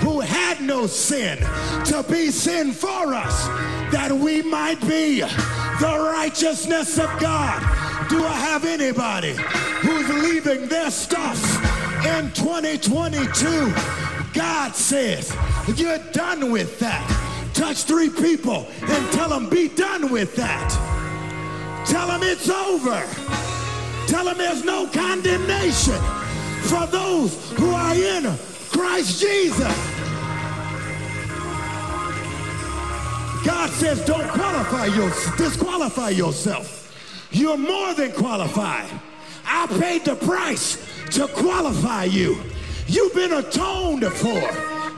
who 0.00 0.20
had 0.20 0.60
no 0.60 0.86
sin 0.86 1.38
to 1.86 2.04
be 2.08 2.30
sin 2.30 2.72
for 2.72 3.12
us 3.14 3.46
that 3.92 4.10
we 4.12 4.42
might 4.42 4.80
be 4.82 5.20
the 5.20 6.10
righteousness 6.12 6.98
of 6.98 7.10
God. 7.18 7.87
Do 8.08 8.24
I 8.24 8.32
have 8.32 8.64
anybody 8.64 9.34
who's 9.82 10.08
leaving 10.08 10.66
their 10.66 10.90
stuff 10.90 11.38
in 12.06 12.32
2022? 12.32 13.72
God 14.32 14.74
says, 14.74 15.36
you're 15.76 15.98
done 16.12 16.50
with 16.50 16.78
that. 16.78 17.04
Touch 17.52 17.82
three 17.84 18.08
people 18.08 18.66
and 18.80 19.12
tell 19.12 19.28
them, 19.28 19.50
be 19.50 19.68
done 19.68 20.10
with 20.10 20.34
that. 20.36 20.70
Tell 21.86 22.06
them 22.08 22.22
it's 22.22 22.48
over. 22.48 23.04
Tell 24.06 24.24
them 24.24 24.38
there's 24.38 24.64
no 24.64 24.86
condemnation 24.86 26.00
for 26.62 26.86
those 26.86 27.50
who 27.58 27.70
are 27.72 27.94
in 27.94 28.24
Christ 28.70 29.20
Jesus. 29.20 29.98
God 33.44 33.70
says 33.70 34.02
don't 34.06 34.28
qualify 34.28 34.86
your, 34.86 35.10
disqualify 35.36 36.10
yourself. 36.10 36.77
You're 37.30 37.58
more 37.58 37.94
than 37.94 38.12
qualified. 38.12 38.88
I 39.44 39.66
paid 39.80 40.04
the 40.04 40.16
price 40.16 40.76
to 41.12 41.26
qualify 41.28 42.04
you. 42.04 42.38
You've 42.86 43.14
been 43.14 43.32
atoned 43.32 44.04
for. 44.04 44.50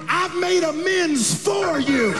I've 0.08 0.34
made 0.36 0.62
amends 0.62 1.44
for 1.44 1.78
you. 1.80 2.14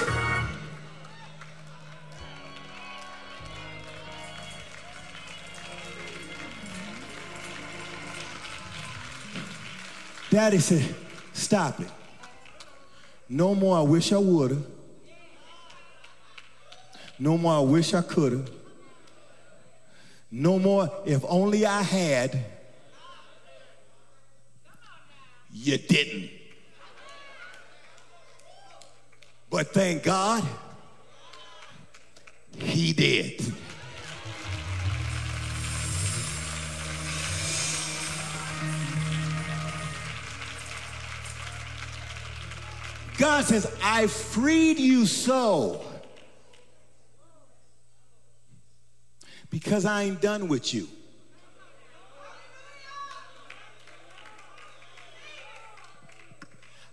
Daddy 10.31 10.59
said, 10.59 10.95
stop 11.33 11.81
it. 11.81 11.89
No 13.29 13.55
more 13.55 13.79
I 13.79 13.83
wish 13.83 14.13
I 14.13 14.19
would've. 14.19 14.65
No 17.19 17.37
more 17.37 17.55
I 17.55 17.61
wish 17.61 17.95
I 17.95 18.03
could've. 18.03 18.60
No 20.31 20.59
more 20.59 20.91
if 21.05 21.25
only 21.27 21.67
I 21.67 21.83
had. 21.83 22.45
You 25.53 25.79
didn't. 25.79 26.31
But 29.51 29.69
thank 29.69 30.05
God, 30.05 30.47
he 32.57 32.93
did. 32.93 33.53
God 43.19 43.45
says, 43.45 43.71
I 43.83 44.07
freed 44.07 44.79
you 44.79 45.05
so 45.05 45.85
because 49.51 49.85
I 49.85 50.05
ain't 50.05 50.21
done 50.21 50.49
with 50.49 50.73
you. 50.73 50.89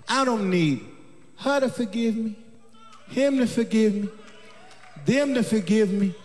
I 0.09 0.25
don't 0.25 0.49
need 0.49 0.85
her 1.37 1.59
to 1.59 1.69
forgive 1.69 2.15
me, 2.15 2.35
him 3.09 3.37
to 3.37 3.47
forgive 3.47 3.93
me, 3.95 4.09
them 5.05 5.33
to 5.33 5.43
forgive 5.43 5.91
me, 5.91 6.15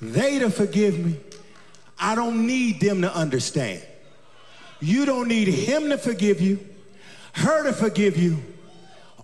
they 0.00 0.38
to 0.38 0.50
forgive 0.50 0.98
me. 0.98 1.18
I 1.98 2.14
don't 2.14 2.46
need 2.46 2.80
them 2.80 3.00
to 3.02 3.12
understand. 3.12 3.82
You 4.80 5.04
don't 5.04 5.26
need 5.26 5.48
him 5.48 5.88
to 5.88 5.98
forgive 5.98 6.40
you, 6.40 6.64
her 7.32 7.64
to 7.64 7.72
forgive 7.72 8.16
you. 8.16 8.38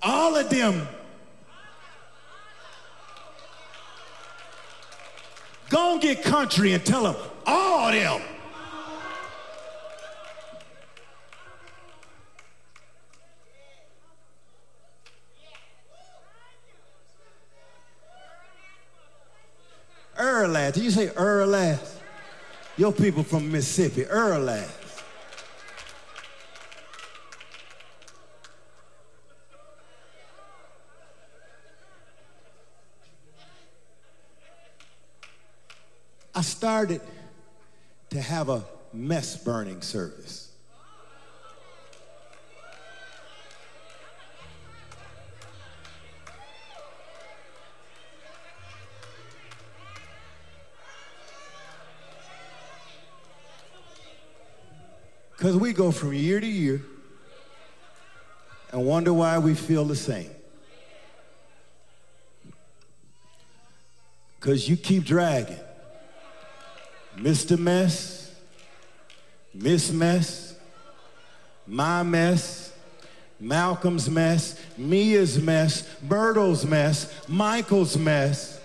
All 0.03 0.35
of 0.35 0.51
them. 0.51 0.89
Go 5.75 5.95
and 5.95 6.01
get 6.01 6.23
country 6.23 6.73
and 6.73 6.87
tell 6.87 7.03
them, 7.03 7.17
all 7.45 7.91
them. 7.91 8.23
Erlath. 20.17 20.75
Did 20.75 20.85
you 20.85 20.93
say 20.93 21.09
Erlath? 21.09 21.99
Your 22.77 22.93
people 22.93 23.25
from 23.25 23.51
Mississippi, 23.51 24.05
Erlath. 24.05 24.84
Started 36.47 37.01
to 38.11 38.21
have 38.21 38.49
a 38.49 38.65
mess 38.93 39.37
burning 39.37 39.83
service. 39.83 40.51
Because 55.37 55.57
we 55.59 55.73
go 55.73 55.91
from 55.91 56.15
year 56.15 56.41
to 56.41 56.47
year 56.47 56.81
and 58.73 58.87
wonder 58.87 59.13
why 59.13 59.39
we 59.39 59.55
feel 59.55 59.85
the 59.85 59.95
same. 59.95 60.31
Because 64.41 64.69
you 64.69 64.77
keep 64.77 65.05
dragging. 65.05 65.59
Mr. 67.17 67.59
Mess, 67.59 68.35
Miss 69.53 69.93
Mess, 69.93 70.57
my 71.67 72.03
mess, 72.03 72.73
Malcolm's 73.41 74.09
mess, 74.11 74.61
Mia's 74.77 75.41
mess, 75.41 75.83
Berto's 76.03 76.65
mess, 76.65 77.13
Michael's 77.29 77.97
mess. 77.97 78.61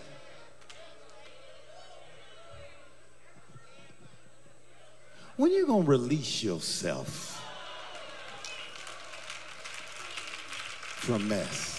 When 5.36 5.52
you 5.52 5.66
gonna 5.66 5.84
release 5.84 6.44
yourself 6.44 7.42
from 10.98 11.28
mess? 11.28 11.79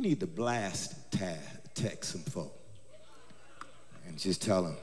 You 0.00 0.08
need 0.08 0.20
to 0.20 0.26
blast 0.26 1.12
tag, 1.12 1.36
text 1.74 2.12
some 2.12 2.22
folk 2.22 2.58
and 4.08 4.18
just 4.18 4.40
tell 4.40 4.62
them, 4.62 4.78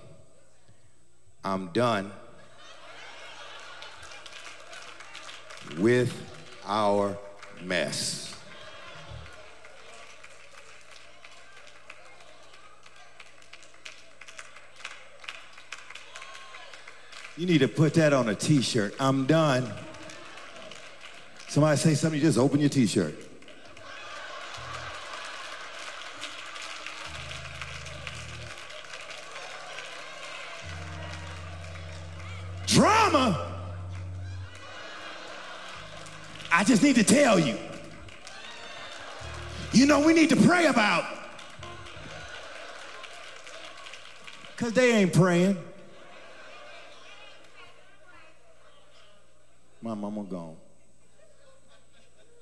I'm 1.43 1.69
done 1.69 2.11
with 5.79 6.13
our 6.67 7.17
mess. 7.63 8.35
You 17.37 17.47
need 17.47 17.61
to 17.61 17.67
put 17.67 17.95
that 17.95 18.13
on 18.13 18.29
a 18.29 18.35
t-shirt. 18.35 18.93
I'm 18.99 19.25
done. 19.25 19.73
Somebody 21.47 21.77
say 21.77 21.95
something, 21.95 22.19
you 22.19 22.27
just 22.27 22.37
open 22.37 22.59
your 22.59 22.69
t-shirt. 22.69 23.15
Drama. 23.15 23.26
Just 36.67 36.83
need 36.83 36.95
to 36.95 37.03
tell 37.03 37.39
you. 37.39 37.57
You 39.71 39.85
know, 39.85 40.05
we 40.05 40.13
need 40.13 40.29
to 40.29 40.35
pray 40.35 40.65
about. 40.65 41.05
Because 44.55 44.73
they 44.73 44.91
ain't 44.93 45.13
praying. 45.13 45.57
My 49.81 49.93
mama 49.93 50.23
gone. 50.23 50.57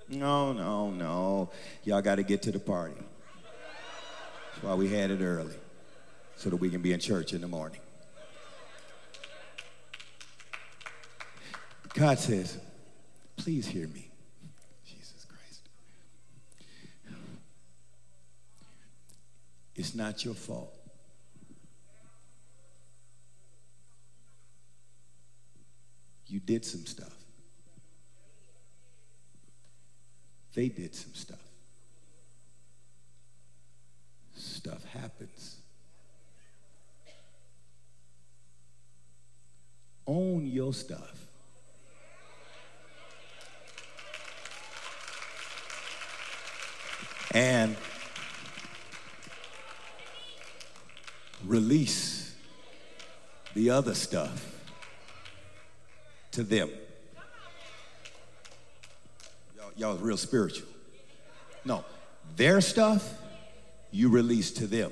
No, 0.10 0.54
no, 0.54 0.90
no. 0.90 1.50
Y'all 1.84 2.02
got 2.02 2.16
to 2.16 2.24
get 2.24 2.42
to 2.44 2.52
the 2.52 2.60
party. 2.60 2.96
That's 2.96 4.64
why 4.64 4.74
we 4.74 4.88
had 4.88 5.12
it 5.12 5.22
early, 5.22 5.56
so 6.36 6.50
that 6.50 6.56
we 6.56 6.70
can 6.70 6.82
be 6.82 6.94
in 6.94 7.00
church 7.00 7.34
in 7.34 7.42
the 7.42 7.48
morning. 7.48 7.82
God 11.94 12.18
says, 12.18 12.58
please 13.36 13.68
hear 13.68 13.88
me. 13.88 14.10
It's 19.86 19.94
not 19.94 20.26
your 20.26 20.34
fault. 20.34 20.74
You 26.26 26.40
did 26.40 26.66
some 26.66 26.88
stuff. 26.88 27.14
They 30.56 30.70
did 30.70 30.96
some 30.96 31.14
stuff. 31.14 31.38
Stuff 34.36 34.84
happens. 34.86 35.58
Own 40.08 40.48
your 40.48 40.74
stuff. 40.74 41.28
And 47.36 47.76
release 51.46 52.36
the 53.54 53.70
other 53.70 53.94
stuff 53.94 54.54
to 56.32 56.44
them. 56.44 56.70
Y'all, 59.58 59.72
y'all 59.78 59.98
real 59.98 60.18
spiritual. 60.18 60.68
No, 61.64 61.84
their 62.36 62.62
stuff 62.62 63.14
you 63.92 64.10
release 64.10 64.52
to 64.52 64.68
them. 64.68 64.92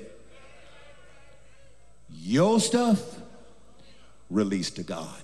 Your 2.10 2.60
stuff 2.60 3.20
release 4.30 4.70
to 4.72 4.82
God. 4.82 5.20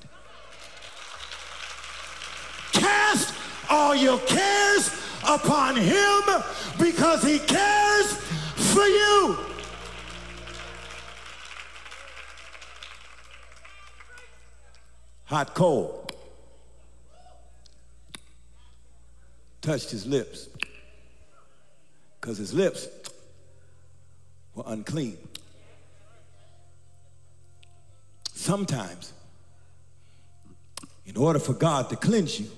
Cast 2.73 3.35
all 3.71 3.95
your 3.95 4.19
cares 4.19 4.91
upon 5.27 5.77
him 5.77 6.23
because 6.79 7.23
he 7.23 7.39
cares 7.39 8.15
for 8.73 8.87
you. 8.87 9.50
Hot 15.31 15.55
cold. 15.55 16.13
Touched 19.61 19.93
his 19.93 20.05
lips 20.05 20.49
because 22.21 22.37
his 22.37 22.53
lips 22.53 22.89
were 24.57 24.65
unclean. 24.67 25.17
Sometimes, 28.33 29.13
in 31.07 31.17
order 31.17 31.39
for 31.39 31.53
God 31.53 31.91
to 31.91 31.97
cleanse 31.97 32.41
you, 32.41 32.49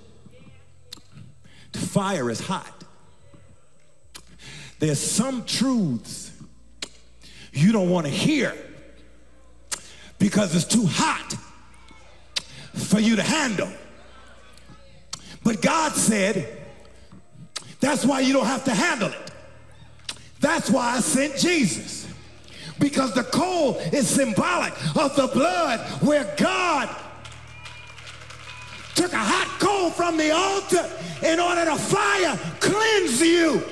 the 1.73 1.79
fire 1.79 2.31
is 2.31 2.41
hot. 2.41 2.85
There's 4.79 4.99
some 4.99 5.45
truths 5.45 6.33
you 7.53 7.71
don't 7.71 7.91
want 7.91 8.07
to 8.07 8.13
hear 8.13 8.55
because 10.19 10.57
it's 10.57 10.65
too 10.65 10.87
hot 10.87 11.37
for 12.75 13.01
you 13.01 13.17
to 13.17 13.23
handle. 13.23 13.69
But 15.45 15.61
God 15.61 15.93
said, 15.93 16.59
that's 17.81 18.05
why 18.05 18.21
you 18.21 18.33
don't 18.33 18.47
have 18.47 18.65
to 18.65 18.75
handle 18.75 19.09
it. 19.09 19.31
That's 20.41 20.71
why 20.71 20.97
I 20.97 21.01
sent 21.01 21.37
Jesus. 21.37 22.07
Because 22.79 23.15
the 23.15 23.25
coal 23.25 23.77
is 23.93 24.09
symbolic 24.09 24.73
of 24.97 25.15
the 25.17 25.29
blood 25.29 25.81
where 26.03 26.33
God 26.37 26.89
took 28.95 29.13
a 29.13 29.19
hot 29.19 29.61
coal 29.61 29.91
from 29.91 30.17
the 30.17 30.31
altar 30.31 30.89
in 31.25 31.41
order 31.41 31.65
to 31.65 31.77
fire 31.77 32.39
cleanse 32.61 33.21
you. 33.21 33.63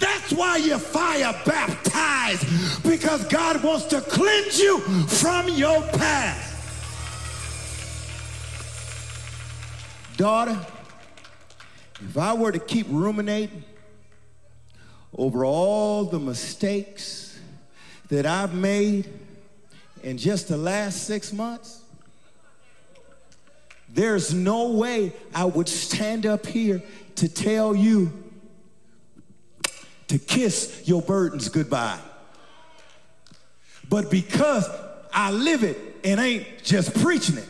That's 0.00 0.32
why 0.32 0.56
you're 0.56 0.78
fire 0.78 1.32
baptized, 1.44 2.82
because 2.82 3.24
God 3.26 3.62
wants 3.62 3.86
to 3.86 4.00
cleanse 4.00 4.58
you 4.58 4.80
from 4.80 5.48
your 5.48 5.82
past. 5.82 6.53
Daughter, 10.16 10.58
if 12.00 12.16
I 12.16 12.34
were 12.34 12.52
to 12.52 12.58
keep 12.58 12.86
ruminating 12.88 13.64
over 15.16 15.44
all 15.44 16.04
the 16.04 16.18
mistakes 16.18 17.38
that 18.08 18.26
I've 18.26 18.54
made 18.54 19.08
in 20.02 20.18
just 20.18 20.48
the 20.48 20.56
last 20.56 21.04
six 21.04 21.32
months, 21.32 21.82
there's 23.88 24.34
no 24.34 24.72
way 24.72 25.12
I 25.34 25.44
would 25.44 25.68
stand 25.68 26.26
up 26.26 26.46
here 26.46 26.82
to 27.16 27.28
tell 27.28 27.74
you 27.74 28.12
to 30.08 30.18
kiss 30.18 30.82
your 30.84 31.00
burdens 31.00 31.48
goodbye. 31.48 32.00
But 33.88 34.10
because 34.10 34.68
I 35.12 35.30
live 35.30 35.62
it 35.62 35.78
and 36.04 36.20
ain't 36.20 36.46
just 36.62 36.94
preaching 37.00 37.38
it, 37.38 37.48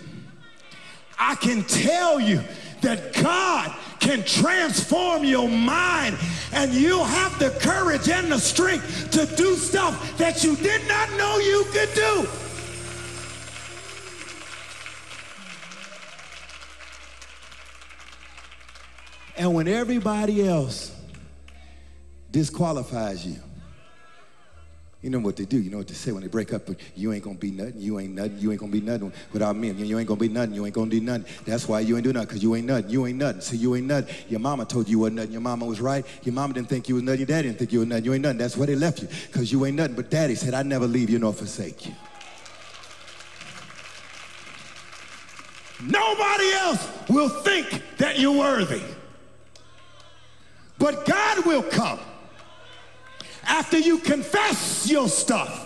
I 1.26 1.36
can 1.36 1.62
tell 1.64 2.20
you 2.20 2.42
that 2.82 3.14
God 3.14 3.74
can 3.98 4.22
transform 4.24 5.24
your 5.24 5.48
mind 5.48 6.18
and 6.52 6.70
you'll 6.74 7.02
have 7.02 7.38
the 7.38 7.48
courage 7.60 8.10
and 8.10 8.30
the 8.30 8.38
strength 8.38 9.10
to 9.12 9.24
do 9.34 9.56
stuff 9.56 10.18
that 10.18 10.44
you 10.44 10.54
did 10.56 10.86
not 10.86 11.10
know 11.16 11.38
you 11.38 11.64
could 11.72 11.94
do. 11.94 12.28
And 19.38 19.54
when 19.54 19.66
everybody 19.66 20.46
else 20.46 20.94
disqualifies 22.30 23.26
you, 23.26 23.40
you 25.04 25.10
know 25.10 25.18
what 25.18 25.36
they 25.36 25.44
do. 25.44 25.60
You 25.60 25.70
know 25.70 25.76
what 25.76 25.88
they 25.88 25.92
say 25.92 26.12
when 26.12 26.22
they 26.22 26.28
break 26.28 26.54
up. 26.54 26.62
You 26.96 27.12
ain't 27.12 27.22
gonna 27.22 27.36
be 27.36 27.50
nothing. 27.50 27.74
You 27.76 28.00
ain't 28.00 28.14
nothing. 28.14 28.38
You 28.38 28.52
ain't 28.52 28.60
gonna 28.60 28.72
be 28.72 28.80
nothing 28.80 29.12
without 29.34 29.54
me. 29.54 29.70
You 29.70 29.98
ain't 29.98 30.08
gonna 30.08 30.18
be 30.18 30.30
nothing. 30.30 30.54
You 30.54 30.64
ain't 30.64 30.74
gonna 30.74 30.90
do 30.90 30.98
nothing. 30.98 31.26
That's 31.44 31.68
why 31.68 31.80
you 31.80 31.96
ain't 31.96 32.04
do 32.04 32.12
nothing. 32.14 32.28
Cause 32.30 32.42
you 32.42 32.54
ain't 32.54 32.66
nothing. 32.66 32.88
You 32.88 33.06
ain't 33.06 33.18
nothing. 33.18 33.42
See, 33.42 33.58
you 33.58 33.74
ain't 33.74 33.86
nothing. 33.86 34.14
Your 34.30 34.40
mama 34.40 34.64
told 34.64 34.88
you 34.88 34.92
you 34.92 34.98
wasn't 35.00 35.16
nothing. 35.16 35.32
Your 35.32 35.42
mama 35.42 35.66
was 35.66 35.78
right. 35.78 36.06
Your 36.22 36.32
mama 36.32 36.54
didn't 36.54 36.70
think 36.70 36.88
you 36.88 36.94
was 36.94 37.04
nothing. 37.04 37.20
Your 37.20 37.26
daddy 37.26 37.48
didn't 37.48 37.58
think 37.58 37.72
you 37.74 37.80
was 37.80 37.88
nothing. 37.88 38.06
You 38.06 38.14
ain't 38.14 38.22
nothing. 38.22 38.38
That's 38.38 38.56
why 38.56 38.64
they 38.64 38.76
left 38.76 39.02
you. 39.02 39.08
Cause 39.30 39.52
you 39.52 39.66
ain't 39.66 39.76
nothing. 39.76 39.94
But 39.94 40.08
daddy 40.08 40.36
said, 40.36 40.54
I 40.54 40.62
never 40.62 40.86
leave 40.86 41.10
you 41.10 41.18
nor 41.18 41.34
forsake 41.34 41.84
you. 41.84 41.92
Nobody 45.82 46.50
else 46.54 46.88
will 47.10 47.28
think 47.28 47.82
that 47.98 48.18
you're 48.18 48.38
worthy. 48.38 48.80
But 50.78 51.04
God 51.04 51.44
will 51.44 51.62
come 51.62 52.00
after 53.46 53.78
you 53.78 53.98
confess 53.98 54.88
your 54.90 55.08
stuff. 55.08 55.64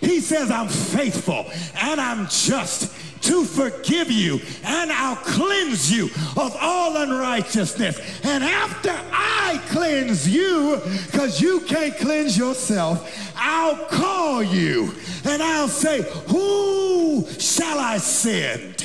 He 0.00 0.20
says, 0.20 0.50
I'm 0.50 0.68
faithful 0.68 1.46
and 1.76 2.00
I'm 2.00 2.26
just 2.26 2.92
to 3.22 3.44
forgive 3.44 4.10
you 4.10 4.40
and 4.64 4.90
I'll 4.90 5.16
cleanse 5.16 5.92
you 5.92 6.06
of 6.36 6.56
all 6.60 6.96
unrighteousness. 6.96 8.00
And 8.24 8.42
after 8.42 8.90
I 9.12 9.62
cleanse 9.68 10.28
you, 10.28 10.80
because 11.06 11.40
you 11.40 11.60
can't 11.60 11.96
cleanse 11.96 12.36
yourself, 12.36 13.32
I'll 13.36 13.76
call 13.86 14.42
you 14.42 14.92
and 15.24 15.40
I'll 15.40 15.68
say, 15.68 16.02
Who 16.28 17.26
shall 17.38 17.78
I 17.78 17.98
send? 17.98 18.80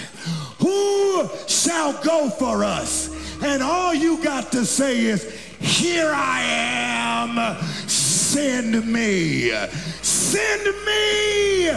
Who 0.60 1.30
shall 1.48 1.94
go 2.04 2.30
for 2.30 2.64
us? 2.64 3.16
And 3.44 3.62
all 3.62 3.94
you 3.94 4.24
got 4.24 4.52
to 4.52 4.66
say 4.66 5.06
is, 5.06 5.37
Here 5.60 6.12
I 6.14 6.42
am, 6.44 7.58
send 7.88 8.86
me. 8.92 9.52
Send 10.02 10.64
me 10.86 11.70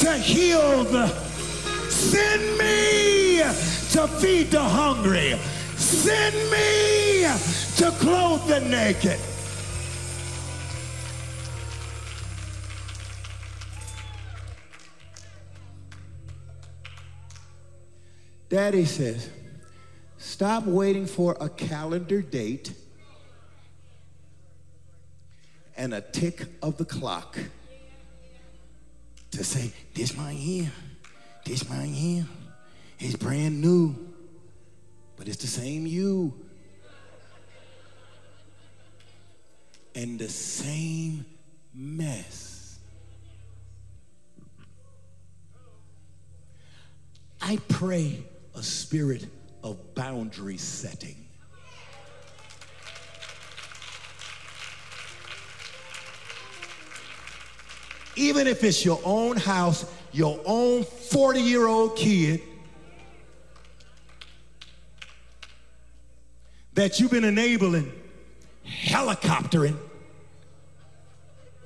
to 0.00 0.12
heal 0.18 0.84
the, 0.84 1.08
send 1.88 2.58
me 2.58 3.38
to 3.92 4.08
feed 4.20 4.50
the 4.50 4.62
hungry. 4.62 5.38
Send 5.76 6.34
me 6.50 7.24
to 7.76 7.90
clothe 7.98 8.46
the 8.46 8.60
naked. 8.60 9.18
Daddy 18.48 18.84
says, 18.84 19.30
stop 20.18 20.64
waiting 20.64 21.06
for 21.06 21.36
a 21.40 21.48
calendar 21.48 22.22
date 22.22 22.72
and 25.76 25.94
a 25.94 26.00
tick 26.00 26.46
of 26.62 26.76
the 26.76 26.84
clock 26.84 27.38
to 29.32 29.44
say, 29.44 29.72
this 29.94 30.16
my 30.16 30.30
year, 30.30 30.70
this 31.44 31.68
my 31.68 31.84
year. 31.84 32.26
It's 32.98 33.16
brand 33.16 33.60
new, 33.60 33.94
but 35.16 35.28
it's 35.28 35.38
the 35.38 35.46
same 35.46 35.86
you. 35.86 36.32
And 39.96 40.18
the 40.18 40.28
same 40.28 41.24
mess. 41.74 42.78
I 47.40 47.58
pray 47.68 48.24
a 48.54 48.62
spirit 48.62 49.26
of 49.62 49.94
boundary 49.94 50.56
setting. 50.56 51.23
Even 58.16 58.46
if 58.46 58.62
it's 58.64 58.84
your 58.84 59.00
own 59.04 59.36
house, 59.36 59.84
your 60.12 60.40
own 60.44 60.84
40 60.84 61.40
year 61.40 61.66
old 61.66 61.96
kid 61.96 62.40
that 66.74 67.00
you've 67.00 67.10
been 67.10 67.24
enabling, 67.24 67.92
helicoptering. 68.66 69.76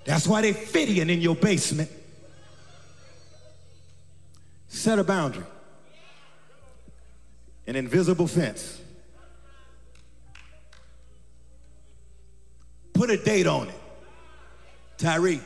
That's 0.04 0.26
why 0.26 0.40
they 0.40 0.52
fitting 0.52 1.10
in 1.10 1.20
your 1.20 1.36
basement. 1.36 1.90
Set 4.68 4.98
a 4.98 5.04
boundary 5.04 5.44
an 7.68 7.76
invisible 7.76 8.26
fence. 8.26 8.80
Put 12.94 13.10
a 13.10 13.18
date 13.18 13.46
on 13.46 13.68
it. 13.68 13.80
Tyree. 14.96 15.42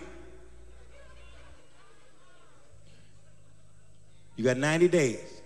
You 4.43 4.49
got 4.49 4.57
90 4.57 4.89
days 4.89 5.41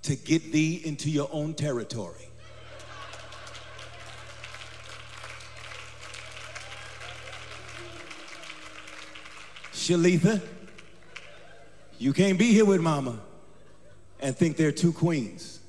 to 0.00 0.16
get 0.16 0.50
thee 0.50 0.80
into 0.82 1.10
your 1.10 1.28
own 1.30 1.52
territory. 1.52 2.26
Shalitha, 9.74 10.40
you 11.98 12.14
can't 12.14 12.38
be 12.38 12.50
here 12.50 12.64
with 12.64 12.80
mama 12.80 13.20
and 14.18 14.34
think 14.34 14.56
they're 14.56 14.72
two 14.72 14.94
queens. 14.94 15.60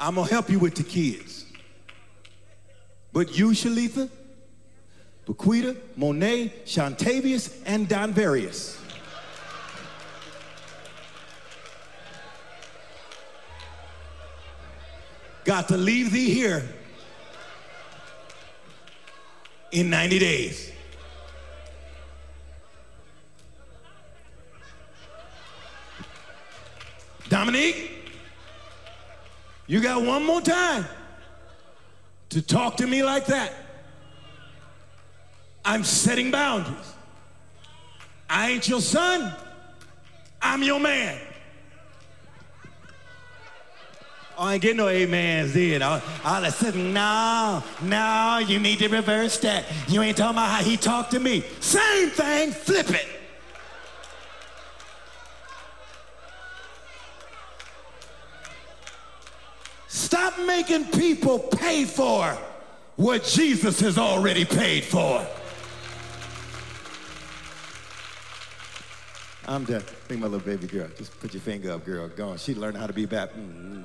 I'm 0.00 0.16
gonna 0.16 0.28
help 0.28 0.50
you 0.50 0.58
with 0.58 0.74
the 0.74 0.82
kids. 0.82 1.44
But 3.12 3.38
you, 3.38 3.50
Shalitha, 3.50 4.10
Bequita, 5.26 5.76
Monet, 5.96 6.52
Shantavius, 6.64 7.60
and 7.66 7.88
Don 7.88 8.12
Various. 8.12 8.80
Got 15.44 15.68
to 15.68 15.76
leave 15.76 16.12
thee 16.12 16.30
here 16.30 16.62
in 19.72 19.90
90 19.90 20.18
days. 20.18 20.72
Dominique, 27.28 27.90
you 29.66 29.80
got 29.80 30.02
one 30.02 30.24
more 30.24 30.40
time 30.40 30.86
to 32.28 32.40
talk 32.40 32.76
to 32.76 32.86
me 32.86 33.02
like 33.02 33.26
that. 33.26 33.65
I'm 35.66 35.82
setting 35.82 36.30
boundaries. 36.30 36.94
I 38.30 38.50
ain't 38.50 38.68
your 38.68 38.80
son. 38.80 39.34
I'm 40.40 40.62
your 40.62 40.78
man. 40.78 41.20
I 44.38 44.54
ain't 44.54 44.62
getting 44.62 44.76
no 44.76 44.88
amens 44.88 45.54
then. 45.54 45.82
All, 45.82 46.00
all 46.24 46.44
of 46.44 46.44
a 46.44 46.50
sudden, 46.52 46.92
no, 46.92 47.64
no, 47.82 48.38
you 48.46 48.60
need 48.60 48.78
to 48.78 48.88
reverse 48.88 49.38
that. 49.38 49.64
You 49.88 50.02
ain't 50.02 50.16
talking 50.16 50.36
about 50.36 50.50
how 50.50 50.62
he 50.62 50.76
talked 50.76 51.10
to 51.12 51.18
me. 51.18 51.42
Same 51.58 52.10
thing, 52.10 52.52
flip 52.52 52.90
it. 52.90 53.06
Stop 59.88 60.38
making 60.46 60.84
people 60.86 61.40
pay 61.40 61.84
for 61.84 62.38
what 62.94 63.24
Jesus 63.24 63.80
has 63.80 63.98
already 63.98 64.44
paid 64.44 64.84
for. 64.84 65.26
I'm 69.48 69.64
done. 69.64 69.80
Think 69.80 70.20
my 70.20 70.26
little 70.26 70.44
baby 70.44 70.66
girl. 70.66 70.88
Just 70.96 71.18
put 71.20 71.32
your 71.32 71.40
finger 71.40 71.70
up, 71.70 71.84
girl. 71.84 72.08
Go 72.08 72.30
on. 72.30 72.38
She 72.38 72.54
learned 72.54 72.76
how 72.76 72.88
to 72.88 72.92
be 72.92 73.06
baptized. 73.06 73.40
Mm-hmm. 73.40 73.84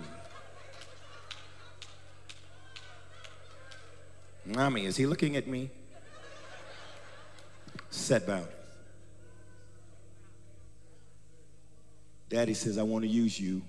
Mommy, 4.48 4.86
is 4.86 4.98
he 4.98 5.06
looking 5.06 5.36
at 5.36 5.46
me? 5.48 5.70
Set 7.92 8.26
boundaries. 8.26 8.56
Daddy 12.30 12.54
says, 12.56 12.78
I 12.78 12.84
want 12.84 13.04
to 13.04 13.10
use 13.10 13.40
you. 13.40 13.62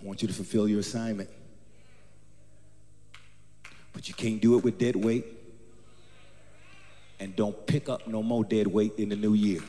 I 0.00 0.04
want 0.04 0.22
you 0.22 0.28
to 0.28 0.34
fulfill 0.34 0.66
your 0.66 0.80
assignment. 0.80 1.28
But 3.92 4.08
you 4.08 4.14
can't 4.14 4.40
do 4.40 4.56
it 4.56 4.64
with 4.64 4.78
dead 4.78 4.96
weight. 4.96 5.26
And 7.24 7.34
don't 7.34 7.66
pick 7.66 7.88
up 7.88 8.06
no 8.06 8.22
more 8.22 8.44
dead 8.44 8.66
weight 8.66 8.92
in 8.98 9.08
the 9.08 9.16
new 9.16 9.32
year. 9.32 9.62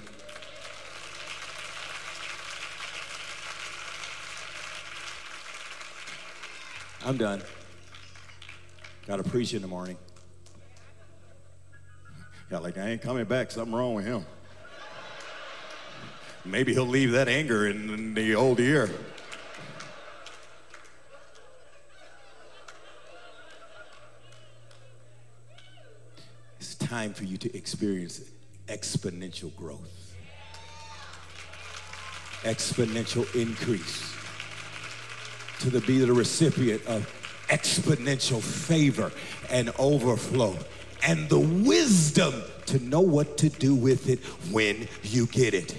I'm 7.05 7.15
done. 7.15 7.41
Got 9.07 9.17
to 9.17 9.23
preach 9.23 9.53
in 9.53 9.61
the 9.61 9.69
morning. 9.69 9.97
Got 12.49 12.61
like, 12.61 12.77
I 12.77 12.89
ain't 12.89 13.01
coming 13.01 13.23
back. 13.23 13.51
Something 13.51 13.73
wrong 13.73 13.93
with 13.93 14.03
him. 14.03 14.25
Maybe 16.43 16.73
he'll 16.73 16.85
leave 16.85 17.13
that 17.13 17.29
anger 17.29 17.67
in, 17.67 17.89
in 17.89 18.13
the 18.15 18.35
old 18.35 18.59
year. 18.59 18.89
Time 26.95 27.13
for 27.13 27.25
you 27.25 27.35
to 27.35 27.53
experience 27.57 28.21
exponential 28.69 29.53
growth, 29.57 30.15
exponential 32.43 33.25
increase, 33.35 34.15
to 35.59 35.69
the, 35.69 35.81
be 35.81 35.97
the 35.97 36.13
recipient 36.13 36.81
of 36.85 37.05
exponential 37.49 38.41
favor 38.41 39.11
and 39.49 39.73
overflow, 39.77 40.57
and 41.05 41.27
the 41.27 41.37
wisdom 41.37 42.33
to 42.65 42.79
know 42.79 43.01
what 43.01 43.37
to 43.37 43.49
do 43.49 43.75
with 43.75 44.07
it 44.07 44.23
when 44.53 44.87
you 45.03 45.27
get 45.27 45.53
it. 45.53 45.75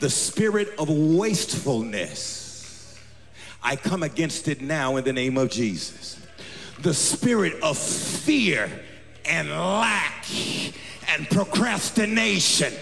The 0.00 0.10
spirit 0.10 0.68
of 0.78 0.90
wastefulness, 0.90 3.00
I 3.62 3.76
come 3.76 4.02
against 4.02 4.48
it 4.48 4.60
now 4.60 4.96
in 4.96 5.04
the 5.04 5.12
name 5.14 5.38
of 5.38 5.50
Jesus. 5.50 6.20
The 6.82 6.92
spirit 6.92 7.54
of 7.62 7.78
fear 7.78 8.68
and 9.26 9.50
lack 9.50 10.26
and 11.08 11.28
procrastination, 11.30 12.72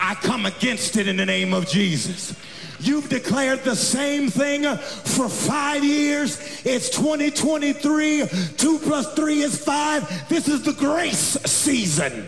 I 0.00 0.14
come 0.16 0.46
against 0.46 0.96
it 0.96 1.06
in 1.06 1.16
the 1.16 1.26
name 1.26 1.54
of 1.54 1.68
Jesus. 1.68 2.36
You've 2.80 3.08
declared 3.08 3.62
the 3.62 3.76
same 3.76 4.28
thing 4.28 4.64
for 4.76 5.28
five 5.28 5.84
years. 5.84 6.64
It's 6.64 6.90
2023. 6.90 8.26
Two 8.56 8.78
plus 8.80 9.14
three 9.14 9.42
is 9.42 9.62
five. 9.64 10.28
This 10.28 10.48
is 10.48 10.62
the 10.62 10.72
grace 10.72 11.38
season. 11.44 12.26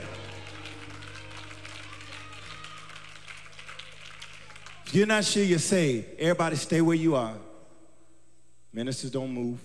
If 4.87 4.95
you're 4.95 5.09
not 5.09 5.25
sure 5.25 5.43
you're 5.43 5.59
saved, 5.59 6.20
everybody 6.20 6.55
stay 6.55 6.81
where 6.81 6.95
you 6.95 7.16
are. 7.16 7.35
Ministers 8.72 9.11
don't 9.11 9.33
move. 9.33 9.59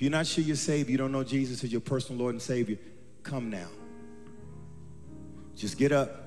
If 0.00 0.04
you're 0.04 0.12
not 0.12 0.26
sure 0.26 0.42
you're 0.42 0.56
saved, 0.56 0.88
you 0.88 0.96
don't 0.96 1.12
know 1.12 1.22
Jesus 1.22 1.62
as 1.62 1.70
your 1.70 1.82
personal 1.82 2.22
Lord 2.22 2.32
and 2.32 2.40
Savior, 2.40 2.78
come 3.22 3.50
now. 3.50 3.68
Just 5.54 5.76
get 5.76 5.92
up. 5.92 6.22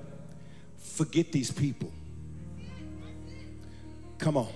Forget 0.76 1.32
these 1.32 1.50
people. 1.50 1.90
Come 4.18 4.36
on. 4.36 4.52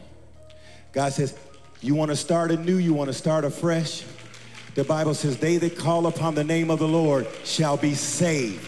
God 0.93 1.13
says, 1.13 1.37
You 1.81 1.97
want 1.97 2.13
to 2.13 2.17
start 2.17 2.53
anew, 2.53 2.77
you 2.77 2.95
want 2.95 3.09
to 3.09 3.13
start 3.13 3.45
afresh. 3.45 4.05
The 4.77 4.85
Bible 4.85 5.15
says, 5.15 5.37
They 5.37 5.57
that 5.57 5.77
call 5.77 6.07
upon 6.07 6.37
the 6.37 6.45
name 6.45 6.71
of 6.71 6.79
the 6.79 6.87
Lord 6.87 7.27
shall 7.43 7.77
be 7.77 7.95
saved. 7.95 8.65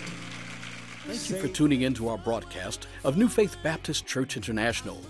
Thank 1.04 1.30
you 1.30 1.36
for 1.36 1.46
tuning 1.46 1.82
in 1.82 1.94
to 1.94 2.08
our 2.08 2.18
broadcast 2.18 2.88
of 3.04 3.16
New 3.16 3.28
Faith 3.28 3.56
Baptist 3.62 4.04
Church 4.04 4.36
International. 4.36 5.00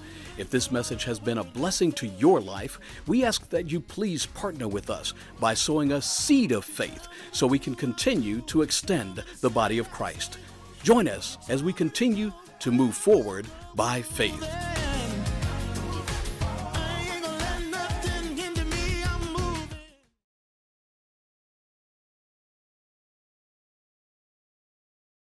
If 0.41 0.49
this 0.49 0.73
message 0.73 1.05
has 1.05 1.21
been 1.21 1.37
a 1.37 1.45
blessing 1.45 1.93
to 1.93 2.07
your 2.07 2.41
life, 2.41 2.81
we 3.07 3.25
ask 3.27 3.47
that 3.51 3.71
you 3.71 3.79
please 3.79 4.25
partner 4.25 4.69
with 4.69 4.89
us 4.89 5.13
by 5.39 5.53
sowing 5.53 5.93
a 5.93 6.01
seed 6.01 6.51
of 6.51 6.65
faith 6.65 7.09
so 7.31 7.47
we 7.47 7.59
can 7.59 7.75
continue 7.75 8.41
to 8.47 8.63
extend 8.63 9.23
the 9.43 9.51
body 9.51 9.77
of 9.77 9.91
Christ. 9.91 10.39
Join 10.83 11.09
us 11.09 11.37
as 11.51 11.63
we 11.63 11.75
continue 11.75 12.33
to 12.61 12.73
move 12.73 12.95
forward 12.95 13.47
by 13.75 14.01
faith. 14.01 15.00